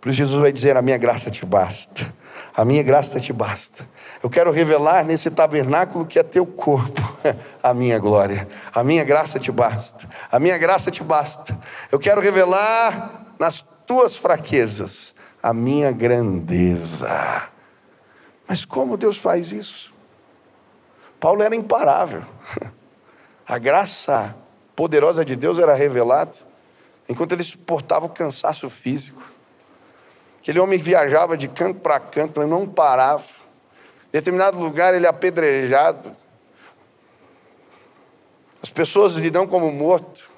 Por 0.00 0.10
isso 0.10 0.18
Jesus 0.18 0.40
vai 0.40 0.52
dizer: 0.52 0.76
A 0.76 0.82
minha 0.82 0.96
graça 0.96 1.30
te 1.30 1.44
basta, 1.44 2.14
a 2.56 2.64
minha 2.64 2.82
graça 2.82 3.18
te 3.20 3.32
basta. 3.32 3.86
Eu 4.22 4.30
quero 4.30 4.50
revelar 4.50 5.04
nesse 5.04 5.30
tabernáculo 5.30 6.06
que 6.06 6.18
é 6.18 6.22
teu 6.22 6.46
corpo 6.46 7.02
a 7.62 7.74
minha 7.74 7.98
glória, 7.98 8.48
a 8.72 8.84
minha 8.84 9.02
graça 9.02 9.40
te 9.40 9.50
basta, 9.50 10.08
a 10.30 10.38
minha 10.38 10.56
graça 10.56 10.90
te 10.90 11.02
basta. 11.02 11.58
Eu 11.90 11.98
quero 11.98 12.20
revelar 12.20 13.34
nas 13.38 13.60
tuas 13.86 14.16
fraquezas 14.16 15.14
a 15.42 15.52
minha 15.52 15.90
grandeza. 15.90 17.50
Mas 18.46 18.64
como 18.64 18.96
Deus 18.96 19.18
faz 19.18 19.52
isso? 19.52 19.92
Paulo 21.18 21.42
era 21.42 21.56
imparável. 21.56 22.22
A 23.46 23.58
graça 23.58 24.34
poderosa 24.74 25.22
de 25.22 25.36
Deus 25.36 25.58
era 25.58 25.74
revelada 25.74 26.32
enquanto 27.06 27.32
ele 27.32 27.44
suportava 27.44 28.06
o 28.06 28.08
cansaço 28.08 28.70
físico. 28.70 29.22
Aquele 30.44 30.60
homem 30.60 30.78
viajava 30.78 31.38
de 31.38 31.48
canto 31.48 31.80
para 31.80 31.98
canto, 31.98 32.42
ele 32.42 32.50
não 32.50 32.66
parava. 32.66 33.24
Em 34.08 34.18
determinado 34.18 34.58
lugar 34.58 34.92
ele 34.92 35.06
é 35.06 35.08
apedrejado. 35.08 36.12
As 38.62 38.68
pessoas 38.68 39.14
lhe 39.14 39.30
dão 39.30 39.46
como 39.46 39.72
morto. 39.72 40.28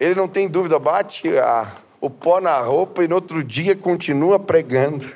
Ele 0.00 0.14
não 0.14 0.26
tem 0.26 0.48
dúvida, 0.48 0.78
bate 0.78 1.28
a, 1.36 1.70
o 2.00 2.08
pó 2.08 2.40
na 2.40 2.56
roupa 2.56 3.04
e 3.04 3.08
no 3.08 3.16
outro 3.16 3.44
dia 3.44 3.76
continua 3.76 4.40
pregando. 4.40 5.06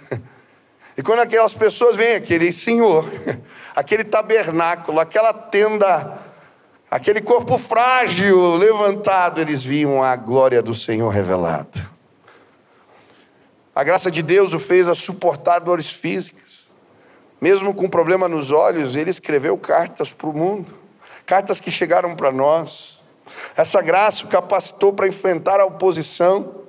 E 0.95 1.03
quando 1.03 1.21
aquelas 1.21 1.55
pessoas 1.55 1.97
vêm, 1.97 2.17
aquele 2.17 2.53
senhor, 2.53 3.11
aquele 3.75 4.05
tabernáculo, 4.05 5.01
aquela 5.01 5.33
tenda, 5.33 6.19
aquele 6.91 7.23
corpo 7.23 7.57
frágil 7.57 8.57
levantado, 8.57 9.41
eles 9.41 9.63
viam 9.63 10.03
a 10.03 10.15
glória 10.17 10.61
do 10.61 10.75
Senhor 10.75 11.09
revelada. 11.09 11.88
A 13.79 13.85
graça 13.85 14.11
de 14.11 14.25
Deus 14.25 14.53
o 14.53 14.59
fez 14.59 14.89
a 14.89 14.95
suportar 14.97 15.61
dores 15.61 15.89
físicas. 15.89 16.69
Mesmo 17.41 17.73
com 17.73 17.89
problema 17.89 18.27
nos 18.29 18.51
olhos, 18.51 18.97
ele 18.97 19.09
escreveu 19.09 19.57
cartas 19.57 20.11
para 20.11 20.29
o 20.29 20.33
mundo, 20.37 20.75
cartas 21.25 21.61
que 21.61 21.71
chegaram 21.71 22.17
para 22.17 22.33
nós. 22.33 23.01
Essa 23.57 23.81
graça 23.81 24.25
o 24.25 24.29
capacitou 24.29 24.93
para 24.93 25.07
enfrentar 25.07 25.61
a 25.61 25.65
oposição, 25.65 26.65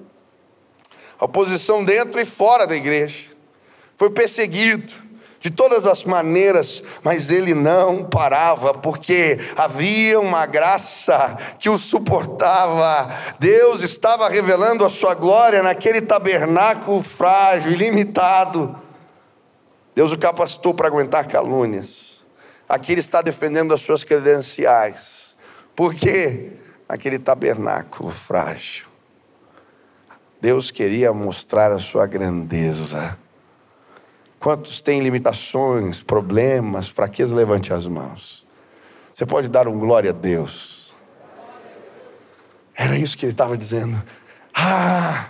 a 1.17 1.25
oposição 1.25 1.83
dentro 1.83 2.21
e 2.21 2.25
fora 2.25 2.67
da 2.67 2.75
igreja 2.75 3.31
foi 3.97 4.11
perseguido 4.11 4.93
de 5.39 5.49
todas 5.49 5.87
as 5.87 6.03
maneiras, 6.03 6.83
mas 7.03 7.31
ele 7.31 7.53
não 7.53 8.03
parava, 8.03 8.73
porque 8.73 9.39
havia 9.55 10.19
uma 10.19 10.45
graça 10.45 11.37
que 11.59 11.69
o 11.69 11.79
suportava. 11.79 13.09
Deus 13.39 13.81
estava 13.81 14.27
revelando 14.27 14.83
a 14.83 14.89
sua 14.89 15.13
glória 15.13 15.63
naquele 15.63 16.01
tabernáculo 16.01 17.01
frágil, 17.01 17.71
ilimitado. 17.71 18.75
Deus 19.95 20.11
o 20.11 20.17
capacitou 20.17 20.73
para 20.73 20.87
aguentar 20.87 21.27
calúnias. 21.27 22.21
Aqui 22.67 22.91
ele 22.91 23.01
está 23.01 23.21
defendendo 23.21 23.73
as 23.73 23.81
suas 23.81 24.03
credenciais. 24.03 25.35
Por 25.75 25.95
quê? 25.95 26.53
Naquele 26.87 27.17
tabernáculo 27.17 28.11
frágil. 28.11 28.85
Deus 30.41 30.69
queria 30.69 31.11
mostrar 31.13 31.71
a 31.71 31.79
sua 31.79 32.05
grandeza. 32.05 33.17
Quantos 34.39 34.79
têm 34.79 35.01
limitações, 35.01 36.01
problemas, 36.01 36.87
fraquezas, 36.87 37.35
levante 37.35 37.73
as 37.73 37.85
mãos. 37.85 38.47
Você 39.13 39.25
pode 39.25 39.49
dar 39.49 39.67
um 39.67 39.77
glória 39.77 40.11
a 40.11 40.13
Deus. 40.13 40.93
Era 42.73 42.97
isso 42.97 43.17
que 43.17 43.25
ele 43.25 43.33
estava 43.33 43.57
dizendo. 43.57 44.01
Ah, 44.55 45.29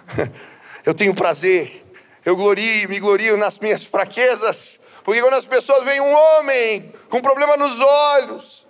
eu 0.85 0.93
tenho 0.93 1.15
prazer, 1.15 1.83
eu 2.23 2.35
glorio, 2.35 2.87
me 2.87 2.99
glorio 2.99 3.35
nas 3.35 3.57
minhas 3.57 3.83
fraquezas, 3.83 4.79
porque 5.03 5.21
quando 5.21 5.33
as 5.33 5.45
pessoas 5.45 5.83
veem 5.83 6.01
um 6.01 6.13
homem 6.13 6.93
com 7.09 7.19
problema 7.19 7.57
nos 7.57 7.79
olhos, 7.79 8.67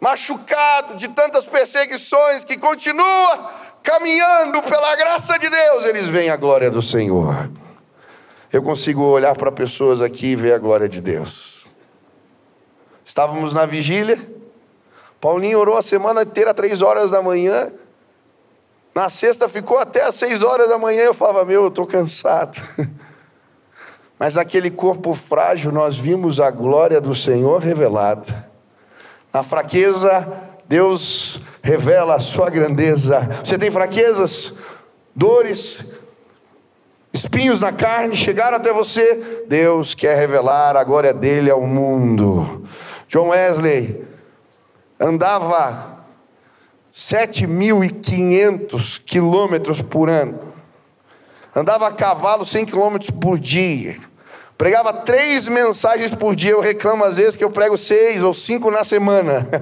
machucado 0.00 0.96
de 0.96 1.06
tantas 1.08 1.44
perseguições, 1.44 2.44
que 2.44 2.56
continua 2.56 3.52
caminhando 3.84 4.60
pela 4.62 4.96
graça 4.96 5.38
de 5.38 5.48
Deus, 5.48 5.84
eles 5.84 6.08
veem 6.08 6.30
a 6.30 6.36
glória 6.36 6.70
do 6.70 6.82
Senhor 6.82 7.48
eu 8.52 8.62
consigo 8.62 9.02
olhar 9.02 9.34
para 9.36 9.52
pessoas 9.52 10.02
aqui 10.02 10.28
e 10.28 10.36
ver 10.36 10.52
a 10.52 10.58
glória 10.58 10.88
de 10.88 11.00
Deus. 11.00 11.66
Estávamos 13.04 13.54
na 13.54 13.66
vigília, 13.66 14.18
Paulinho 15.20 15.58
orou 15.58 15.76
a 15.76 15.82
semana 15.82 16.22
inteira, 16.22 16.54
três 16.54 16.80
horas 16.80 17.10
da 17.10 17.20
manhã. 17.20 17.70
Na 18.94 19.10
sexta 19.10 19.48
ficou 19.48 19.78
até 19.78 20.02
às 20.02 20.14
seis 20.14 20.42
horas 20.42 20.68
da 20.68 20.78
manhã. 20.78 21.02
Eu 21.02 21.14
falava, 21.14 21.44
meu, 21.44 21.64
eu 21.64 21.68
estou 21.68 21.86
cansado. 21.86 22.58
Mas 24.18 24.38
aquele 24.38 24.70
corpo 24.70 25.14
frágil, 25.14 25.70
nós 25.70 25.98
vimos 25.98 26.40
a 26.40 26.50
glória 26.50 27.00
do 27.00 27.14
Senhor 27.14 27.60
revelada. 27.60 28.48
Na 29.32 29.42
fraqueza, 29.42 30.26
Deus 30.66 31.40
revela 31.62 32.14
a 32.14 32.20
sua 32.20 32.48
grandeza. 32.48 33.20
Você 33.44 33.58
tem 33.58 33.70
fraquezas, 33.70 34.54
dores, 35.14 35.94
espinhos 37.12 37.60
na 37.60 37.72
carne 37.72 38.16
chegaram 38.16 38.56
até 38.56 38.72
você, 38.72 39.44
Deus 39.48 39.92
quer 39.94 40.16
revelar 40.16 40.76
a 40.76 40.84
glória 40.84 41.12
dele 41.12 41.50
ao 41.50 41.62
mundo. 41.62 42.64
John 43.08 43.28
Wesley 43.28 44.06
andava 44.98 46.06
7.500 46.92 49.00
quilômetros 49.04 49.82
por 49.82 50.08
ano, 50.08 50.54
andava 51.54 51.86
a 51.88 51.92
cavalo 51.92 52.46
100 52.46 52.64
quilômetros 52.66 53.10
por 53.10 53.38
dia, 53.38 53.98
pregava 54.56 54.92
três 54.92 55.48
mensagens 55.48 56.14
por 56.14 56.36
dia. 56.36 56.52
Eu 56.52 56.60
reclamo 56.60 57.02
às 57.04 57.16
vezes 57.16 57.34
que 57.34 57.42
eu 57.42 57.50
prego 57.50 57.76
seis 57.76 58.22
ou 58.22 58.32
cinco 58.32 58.70
na 58.70 58.84
semana. 58.84 59.44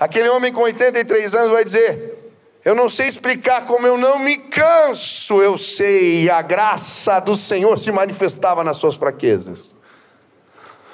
Aquele 0.00 0.30
homem 0.30 0.52
com 0.52 0.62
83 0.62 1.34
anos 1.34 1.52
vai 1.52 1.64
dizer: 1.64 2.19
eu 2.62 2.74
não 2.74 2.90
sei 2.90 3.08
explicar 3.08 3.64
como 3.64 3.86
eu 3.86 3.96
não 3.96 4.18
me 4.18 4.36
canso, 4.36 5.40
eu 5.40 5.56
sei, 5.56 6.28
a 6.28 6.42
graça 6.42 7.18
do 7.18 7.34
Senhor 7.34 7.78
se 7.78 7.90
manifestava 7.90 8.62
nas 8.62 8.76
suas 8.76 8.96
fraquezas. 8.96 9.70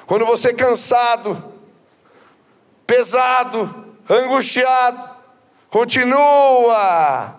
Quando 0.07 0.25
você 0.25 0.55
cansado, 0.55 1.37
pesado, 2.87 3.87
angustiado, 4.09 5.17
continua 5.69 7.35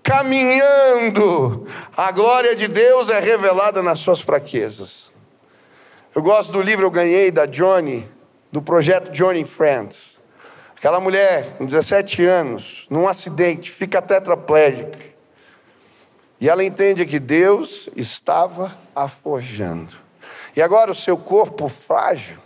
caminhando, 0.00 1.66
a 1.96 2.12
glória 2.12 2.54
de 2.54 2.68
Deus 2.68 3.10
é 3.10 3.18
revelada 3.18 3.82
nas 3.82 3.98
suas 3.98 4.20
fraquezas. 4.20 5.10
Eu 6.14 6.22
gosto 6.22 6.52
do 6.52 6.62
livro 6.62 6.86
eu 6.86 6.90
ganhei 6.90 7.32
da 7.32 7.46
Johnny, 7.46 8.08
do 8.52 8.62
projeto 8.62 9.10
Johnny 9.10 9.44
Friends. 9.44 10.19
Aquela 10.80 10.98
mulher, 10.98 11.58
com 11.58 11.66
17 11.66 12.24
anos, 12.24 12.86
num 12.88 13.06
acidente, 13.06 13.70
fica 13.70 14.00
tetraplégica. 14.00 14.98
E 16.40 16.48
ela 16.48 16.64
entende 16.64 17.04
que 17.04 17.18
Deus 17.18 17.90
estava 17.94 18.74
a 18.96 19.06
forjando. 19.06 19.92
E 20.56 20.62
agora 20.62 20.90
o 20.90 20.94
seu 20.94 21.18
corpo 21.18 21.68
frágil, 21.68 22.38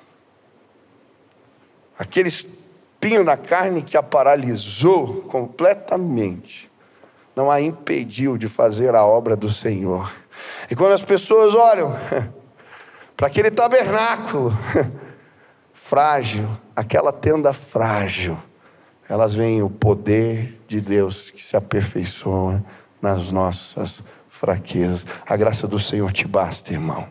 aquele 1.97 2.29
espinho 2.29 3.23
na 3.23 3.37
carne 3.37 3.83
que 3.83 3.97
a 3.97 4.03
paralisou 4.03 5.23
completamente, 5.29 6.69
não 7.37 7.49
a 7.49 7.61
impediu 7.61 8.37
de 8.37 8.49
fazer 8.49 8.97
a 8.97 9.07
obra 9.07 9.37
do 9.37 9.49
Senhor. 9.49 10.13
E 10.69 10.75
quando 10.75 10.91
as 10.91 11.03
pessoas 11.03 11.55
olham 11.55 11.97
para 13.17 13.29
aquele 13.29 13.53
tabernáculo, 13.53 14.53
frágil, 15.85 16.49
aquela 16.75 17.13
tenda 17.13 17.53
frágil, 17.53 18.39
elas 19.07 19.35
veem 19.35 19.63
o 19.63 19.69
poder 19.69 20.59
de 20.67 20.81
Deus 20.81 21.31
que 21.31 21.45
se 21.45 21.59
aperfeiçoa 21.59 22.65
nas 23.03 23.31
nossas 23.31 24.01
fraquezas. 24.31 25.05
A 25.27 25.37
graça 25.37 25.69
do 25.69 25.79
Senhor 25.79 26.11
te 26.11 26.27
basta, 26.27 26.73
irmão. 26.73 27.07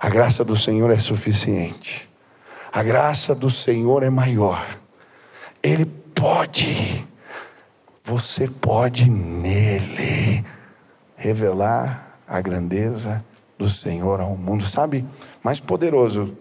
A 0.00 0.08
graça 0.08 0.44
do 0.44 0.56
Senhor 0.56 0.90
é 0.90 0.98
suficiente. 0.98 2.10
A 2.72 2.82
graça 2.82 3.32
do 3.32 3.48
Senhor 3.48 4.02
é 4.02 4.10
maior. 4.10 4.66
Ele 5.62 5.84
pode, 5.86 7.06
você 8.02 8.48
pode 8.48 9.08
nele 9.08 10.44
revelar 11.16 12.18
a 12.26 12.40
grandeza 12.40 13.24
do 13.56 13.70
Senhor 13.70 14.20
ao 14.20 14.36
mundo. 14.36 14.66
Sabe, 14.66 15.04
mais 15.44 15.60
poderoso 15.60 16.36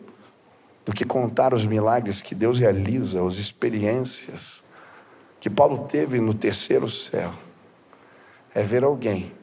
do 0.87 0.93
que 0.93 1.03
contar 1.03 1.53
os 1.53 1.65
milagres 1.65 2.21
que 2.21 2.33
Deus 2.33 2.59
realiza, 2.59 3.21
as 3.21 3.35
experiências 3.35 4.63
que 5.37 5.49
Paulo 5.49 5.79
teve 5.79 6.21
no 6.21 6.33
terceiro 6.33 6.89
céu, 6.89 7.33
é 8.55 8.63
ver 8.63 8.85
alguém 8.85 9.33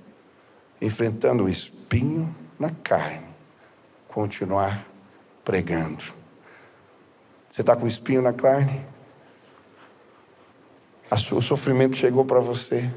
enfrentando 0.80 1.44
o 1.44 1.48
espinho 1.48 2.34
na 2.58 2.70
carne, 2.70 3.26
continuar 4.08 4.86
pregando. 5.44 6.02
Você 7.50 7.60
está 7.60 7.76
com 7.76 7.86
espinho 7.86 8.22
na 8.22 8.32
carne? 8.32 8.82
O 11.30 11.42
sofrimento 11.42 11.94
chegou 11.94 12.24
para 12.24 12.40
você. 12.40 12.90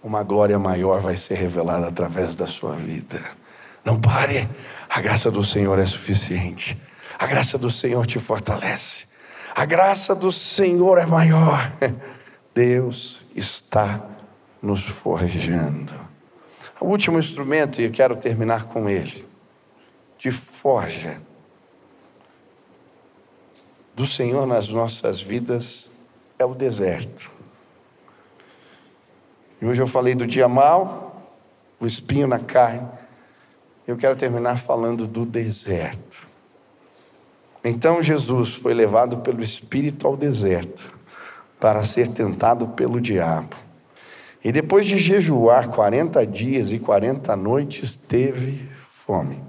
Uma 0.00 0.22
glória 0.22 0.56
maior 0.56 1.00
vai 1.00 1.16
ser 1.16 1.34
revelada 1.34 1.88
através 1.88 2.36
da 2.36 2.46
sua 2.46 2.76
vida. 2.76 3.20
Não 3.84 4.00
pare, 4.00 4.48
a 4.88 5.00
graça 5.00 5.32
do 5.32 5.42
Senhor 5.42 5.80
é 5.80 5.86
suficiente. 5.86 6.80
A 7.18 7.26
graça 7.26 7.58
do 7.58 7.70
Senhor 7.70 8.06
te 8.06 8.20
fortalece. 8.20 9.08
A 9.54 9.64
graça 9.64 10.14
do 10.14 10.32
Senhor 10.32 10.98
é 10.98 11.06
maior. 11.06 11.72
Deus 12.54 13.20
está 13.34 14.08
nos 14.62 14.84
forjando. 14.84 15.94
O 16.80 16.86
último 16.86 17.18
instrumento, 17.18 17.80
e 17.80 17.84
eu 17.84 17.90
quero 17.90 18.16
terminar 18.16 18.66
com 18.66 18.88
ele, 18.88 19.26
de 20.16 20.30
forja 20.30 21.20
do 23.96 24.06
Senhor 24.06 24.46
nas 24.46 24.68
nossas 24.68 25.20
vidas 25.20 25.90
é 26.38 26.44
o 26.44 26.54
deserto. 26.54 27.28
E 29.60 29.66
hoje 29.66 29.82
eu 29.82 29.88
falei 29.88 30.14
do 30.14 30.24
dia 30.24 30.46
mal, 30.46 31.32
o 31.80 31.86
espinho 31.86 32.28
na 32.28 32.38
carne. 32.38 32.88
Eu 33.88 33.96
quero 33.96 34.14
terminar 34.14 34.56
falando 34.58 35.04
do 35.04 35.26
deserto. 35.26 36.27
Então 37.68 38.02
Jesus 38.02 38.54
foi 38.54 38.72
levado 38.72 39.18
pelo 39.18 39.42
Espírito 39.42 40.06
ao 40.06 40.16
deserto 40.16 40.90
para 41.60 41.84
ser 41.84 42.10
tentado 42.10 42.68
pelo 42.68 42.98
diabo. 42.98 43.54
E 44.42 44.50
depois 44.50 44.86
de 44.86 44.96
jejuar 44.96 45.68
40 45.68 46.26
dias 46.26 46.72
e 46.72 46.78
40 46.78 47.36
noites, 47.36 47.94
teve 47.94 48.66
fome. 48.88 49.44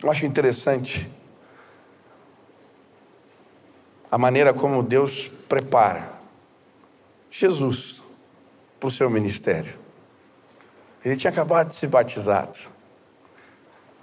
Eu 0.00 0.08
acho 0.12 0.26
interessante 0.26 1.10
a 4.08 4.16
maneira 4.16 4.54
como 4.54 4.80
Deus 4.80 5.28
prepara 5.48 6.08
Jesus 7.32 8.00
para 8.78 8.86
o 8.86 8.92
seu 8.92 9.10
ministério. 9.10 9.74
Ele 11.04 11.16
tinha 11.16 11.32
acabado 11.32 11.70
de 11.70 11.74
ser 11.74 11.88
batizado, 11.88 12.60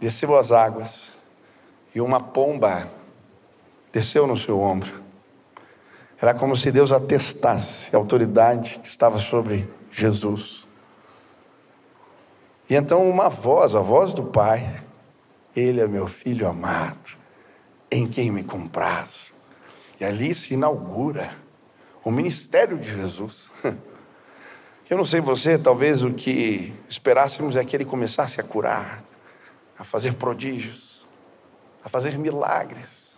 desceu 0.01 0.37
as 0.37 0.51
águas 0.51 1.14
e 1.95 2.01
uma 2.01 2.19
pomba 2.19 2.91
desceu 3.93 4.27
no 4.27 4.37
seu 4.37 4.59
ombro. 4.59 5.01
Era 6.21 6.33
como 6.33 6.57
se 6.57 6.69
Deus 6.69 6.91
atestasse 6.91 7.95
a 7.95 7.97
autoridade 7.97 8.79
que 8.83 8.89
estava 8.89 9.17
sobre 9.17 9.67
Jesus. 9.89 10.67
E 12.69 12.75
então 12.75 13.09
uma 13.09 13.29
voz, 13.29 13.73
a 13.75 13.79
voz 13.79 14.13
do 14.13 14.23
Pai, 14.23 14.83
Ele 15.55 15.79
é 15.79 15.87
meu 15.87 16.07
filho 16.07 16.47
amado, 16.47 17.11
em 17.89 18.05
quem 18.05 18.29
me 18.29 18.43
comprazo. 18.43 19.33
E 19.97 20.03
ali 20.03 20.35
se 20.35 20.53
inaugura 20.53 21.31
o 22.03 22.11
ministério 22.11 22.77
de 22.77 22.91
Jesus. 22.91 23.49
Eu 24.89 24.97
não 24.97 25.05
sei 25.05 25.21
você, 25.21 25.57
talvez 25.57 26.03
o 26.03 26.13
que 26.13 26.73
esperássemos 26.87 27.55
é 27.55 27.65
que 27.65 27.75
ele 27.75 27.85
começasse 27.85 28.39
a 28.39 28.43
curar, 28.43 29.03
a 29.79 29.83
fazer 29.83 30.13
prodígios, 30.13 30.84
a 31.85 31.89
fazer 31.89 32.17
milagres. 32.17 33.17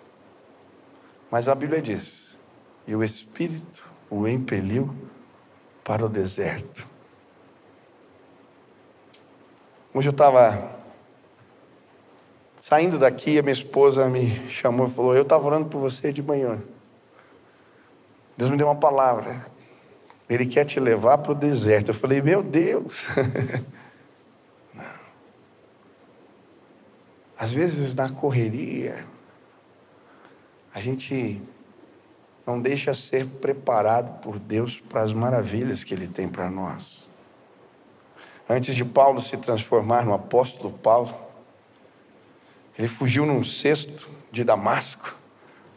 Mas 1.31 1.47
a 1.47 1.55
Bíblia 1.55 1.81
diz: 1.81 2.37
e 2.85 2.95
o 2.95 3.03
Espírito 3.03 3.83
o 4.09 4.27
impeliu 4.27 4.93
para 5.83 6.05
o 6.05 6.09
deserto. 6.09 6.85
Hoje 9.93 10.09
eu 10.09 10.11
estava 10.11 10.77
Saindo 12.59 12.99
daqui, 12.99 13.39
a 13.39 13.41
minha 13.41 13.53
esposa 13.53 14.09
me 14.09 14.49
chamou 14.49 14.87
e 14.87 14.89
falou: 14.89 15.15
Eu 15.15 15.21
estava 15.21 15.45
orando 15.45 15.69
por 15.69 15.79
você 15.79 16.11
de 16.11 16.21
manhã. 16.21 16.61
Deus 18.35 18.51
me 18.51 18.57
deu 18.57 18.67
uma 18.67 18.75
palavra. 18.75 19.45
Ele 20.29 20.45
quer 20.45 20.65
te 20.65 20.77
levar 20.77 21.19
para 21.19 21.31
o 21.31 21.35
deserto. 21.35 21.89
Eu 21.89 21.93
falei: 21.93 22.21
Meu 22.21 22.43
Deus. 22.43 23.07
Às 27.37 27.51
vezes, 27.51 27.93
na 27.93 28.09
correria, 28.09 29.05
a 30.73 30.81
gente 30.81 31.41
não 32.45 32.61
deixa 32.61 32.93
ser 32.93 33.25
preparado 33.25 34.21
por 34.21 34.39
Deus 34.39 34.79
para 34.79 35.01
as 35.01 35.13
maravilhas 35.13 35.83
que 35.83 35.93
Ele 35.93 36.07
tem 36.07 36.27
para 36.27 36.49
nós. 36.49 37.07
Antes 38.49 38.73
de 38.73 38.85
Paulo 38.85 39.21
se 39.21 39.35
transformar 39.37 40.05
no 40.05 40.13
apóstolo 40.13 40.77
Paulo, 40.77 41.13
ele 42.77 42.87
fugiu 42.87 43.25
num 43.25 43.43
cesto 43.43 44.07
de 44.31 44.43
Damasco, 44.43 45.15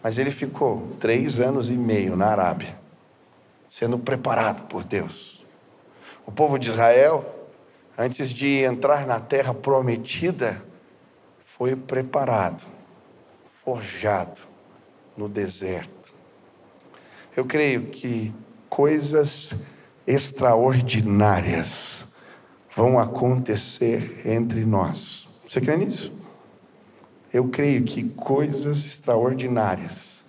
mas 0.02 0.18
ele 0.18 0.30
ficou 0.30 0.88
três 1.00 1.40
anos 1.40 1.68
e 1.68 1.72
meio 1.72 2.14
na 2.14 2.26
Arábia, 2.26 2.78
sendo 3.68 3.98
preparado 3.98 4.66
por 4.68 4.84
Deus. 4.84 5.44
O 6.24 6.30
povo 6.30 6.58
de 6.58 6.70
Israel, 6.70 7.24
antes 7.98 8.30
de 8.30 8.58
entrar 8.58 9.06
na 9.06 9.18
terra 9.18 9.52
prometida, 9.52 10.62
foi 11.60 11.76
preparado, 11.76 12.64
forjado 13.62 14.40
no 15.14 15.28
deserto. 15.28 16.10
Eu 17.36 17.44
creio 17.44 17.88
que 17.88 18.32
coisas 18.70 19.66
extraordinárias 20.06 22.14
vão 22.74 22.98
acontecer 22.98 24.26
entre 24.26 24.64
nós. 24.64 25.28
Você 25.46 25.60
crê 25.60 25.76
nisso? 25.76 26.10
eu 27.30 27.46
creio 27.48 27.84
que 27.84 28.08
coisas 28.08 28.86
extraordinárias 28.86 30.24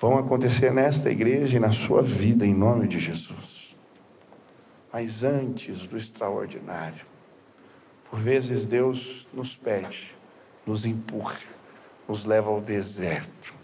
vão 0.00 0.16
acontecer 0.16 0.72
nesta 0.72 1.10
igreja 1.10 1.58
e 1.58 1.60
na 1.60 1.70
sua 1.70 2.02
vida, 2.02 2.46
em 2.46 2.54
nome 2.54 2.88
de 2.88 2.98
Jesus. 2.98 3.76
Mas 4.90 5.22
antes 5.22 5.86
do 5.86 5.98
extraordinário, 5.98 7.04
por 8.10 8.18
vezes 8.18 8.64
Deus 8.64 9.26
nos 9.34 9.54
pede, 9.54 10.16
nos 10.66 10.84
empurra, 10.84 11.38
nos 12.08 12.24
leva 12.24 12.50
ao 12.50 12.60
deserto. 12.60 13.54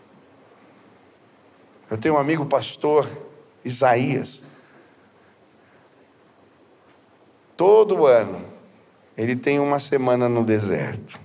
Eu 1.91 1.99
tenho 1.99 2.15
um 2.15 2.19
amigo 2.19 2.47
pastor, 2.47 3.09
Isaías. 3.65 4.45
Todo 7.57 8.07
ano, 8.07 8.43
ele 9.17 9.37
tem 9.37 9.59
uma 9.59 9.79
semana 9.79 10.29
no 10.29 10.45
deserto 10.45 11.21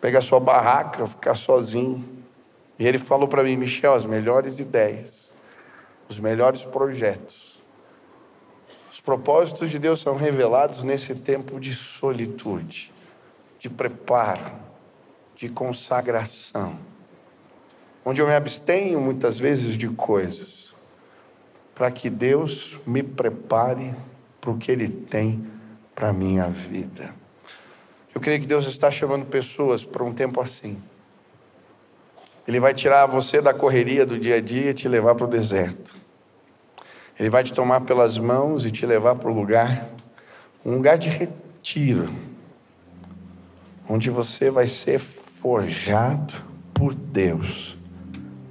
pegar 0.00 0.22
sua 0.22 0.40
barraca, 0.40 1.06
ficar 1.06 1.34
sozinho. 1.34 2.04
E 2.78 2.86
ele 2.86 2.98
falou 2.98 3.28
para 3.28 3.42
mim, 3.42 3.56
Michel, 3.56 3.92
as 3.92 4.04
melhores 4.04 4.58
ideias, 4.58 5.32
os 6.08 6.18
melhores 6.18 6.62
projetos. 6.62 7.62
Os 8.90 9.00
propósitos 9.00 9.70
de 9.70 9.78
Deus 9.78 10.00
são 10.00 10.16
revelados 10.16 10.82
nesse 10.82 11.14
tempo 11.14 11.60
de 11.60 11.74
solitude, 11.74 12.92
de 13.58 13.68
preparo, 13.68 14.50
de 15.40 15.48
consagração, 15.48 16.78
onde 18.04 18.20
eu 18.20 18.26
me 18.26 18.34
abstenho 18.34 19.00
muitas 19.00 19.38
vezes 19.38 19.74
de 19.74 19.88
coisas, 19.88 20.74
para 21.74 21.90
que 21.90 22.10
Deus 22.10 22.76
me 22.86 23.02
prepare 23.02 23.94
para 24.38 24.50
o 24.50 24.58
que 24.58 24.70
Ele 24.70 24.86
tem 24.86 25.42
para 25.94 26.10
a 26.10 26.12
minha 26.12 26.46
vida. 26.50 27.14
Eu 28.14 28.20
creio 28.20 28.38
que 28.38 28.46
Deus 28.46 28.66
está 28.66 28.90
chamando 28.90 29.24
pessoas 29.24 29.82
para 29.82 30.04
um 30.04 30.12
tempo 30.12 30.42
assim. 30.42 30.78
Ele 32.46 32.60
vai 32.60 32.74
tirar 32.74 33.06
você 33.06 33.40
da 33.40 33.54
correria 33.54 34.04
do 34.04 34.18
dia 34.18 34.34
a 34.34 34.40
dia 34.42 34.72
e 34.72 34.74
te 34.74 34.88
levar 34.88 35.14
para 35.14 35.24
o 35.24 35.30
deserto. 35.30 35.96
Ele 37.18 37.30
vai 37.30 37.42
te 37.42 37.54
tomar 37.54 37.80
pelas 37.80 38.18
mãos 38.18 38.66
e 38.66 38.70
te 38.70 38.84
levar 38.84 39.14
para 39.14 39.30
o 39.30 39.32
lugar, 39.32 39.88
um 40.66 40.74
lugar 40.74 40.98
de 40.98 41.08
retiro, 41.08 42.12
onde 43.88 44.10
você 44.10 44.50
vai 44.50 44.66
ser 44.66 45.00
forjado 45.40 46.34
por 46.74 46.94
Deus 46.94 47.76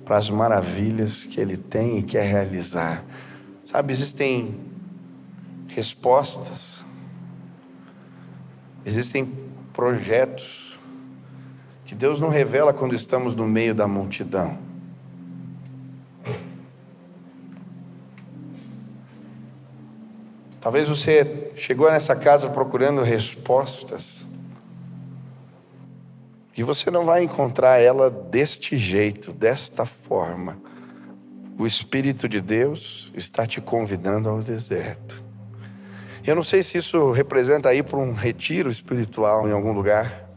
para 0.04 0.18
as 0.18 0.30
maravilhas 0.30 1.24
que 1.24 1.40
Ele 1.40 1.56
tem 1.56 2.00
e 2.00 2.04
quer 2.04 2.26
realizar. 2.26 3.04
Sabe, 3.64 3.94
existem 3.94 4.60
respostas, 5.68 6.84
existem 8.84 9.26
projetos 9.72 10.78
que 11.86 11.94
Deus 11.94 12.20
não 12.20 12.30
revela 12.30 12.74
quando 12.74 12.96
estamos 12.96 13.36
no 13.36 13.48
meio 13.48 13.76
da 13.76 13.88
multidão. 13.88 14.58
Talvez 20.60 20.90
você 20.90 21.54
chegou 21.56 21.90
nessa 21.90 22.16
casa 22.16 22.50
procurando 22.50 23.02
respostas 23.02 24.19
e 26.58 26.64
você 26.64 26.92
não 26.92 27.06
vai 27.06 27.24
encontrar 27.24 27.80
ela 27.80 28.10
deste 28.10 28.78
jeito, 28.78 29.32
desta 29.32 29.86
forma. 29.86 30.58
o 31.58 31.68
Espírito 31.68 32.30
de 32.30 32.40
Deus 32.40 33.12
está 33.14 33.46
te 33.46 33.60
convidando 33.60 34.30
ao 34.30 34.42
deserto. 34.42 35.22
Eu 36.26 36.36
não 36.36 36.44
sei 36.44 36.64
se 36.64 36.78
isso 36.78 37.12
representa 37.12 37.74
ir 37.74 37.84
para 37.84 37.98
um 37.98 38.14
retiro 38.14 38.70
espiritual 38.70 39.48
em 39.48 39.52
algum 39.52 39.74
lugar. 39.74 40.30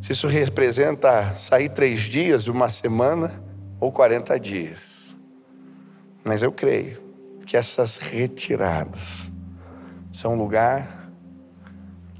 Se 0.00 0.12
isso 0.12 0.28
representa 0.28 1.34
sair 1.34 1.70
três 1.70 2.02
dias, 2.02 2.46
uma 2.46 2.70
semana 2.70 3.42
ou 3.80 3.90
40 3.90 4.38
dias. 4.38 5.16
Mas 6.24 6.42
eu 6.42 6.52
creio 6.52 7.00
que 7.46 7.56
essas 7.56 7.96
retiradas 7.96 9.30
são 10.12 10.36
lugar, 10.36 11.10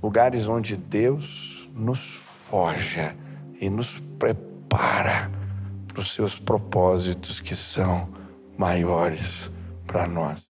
lugares 0.03 0.49
onde 0.49 0.77
Deus 0.77 1.71
nos 1.75 2.20
forja 2.51 3.17
e 3.61 3.71
nos 3.71 3.97
prepara 4.19 5.31
para 5.87 6.01
os 6.01 6.13
seus 6.13 6.39
propósitos 6.39 7.39
que 7.39 7.55
são 7.55 8.09
maiores 8.59 9.49
para 9.87 10.07
nós. 10.09 10.49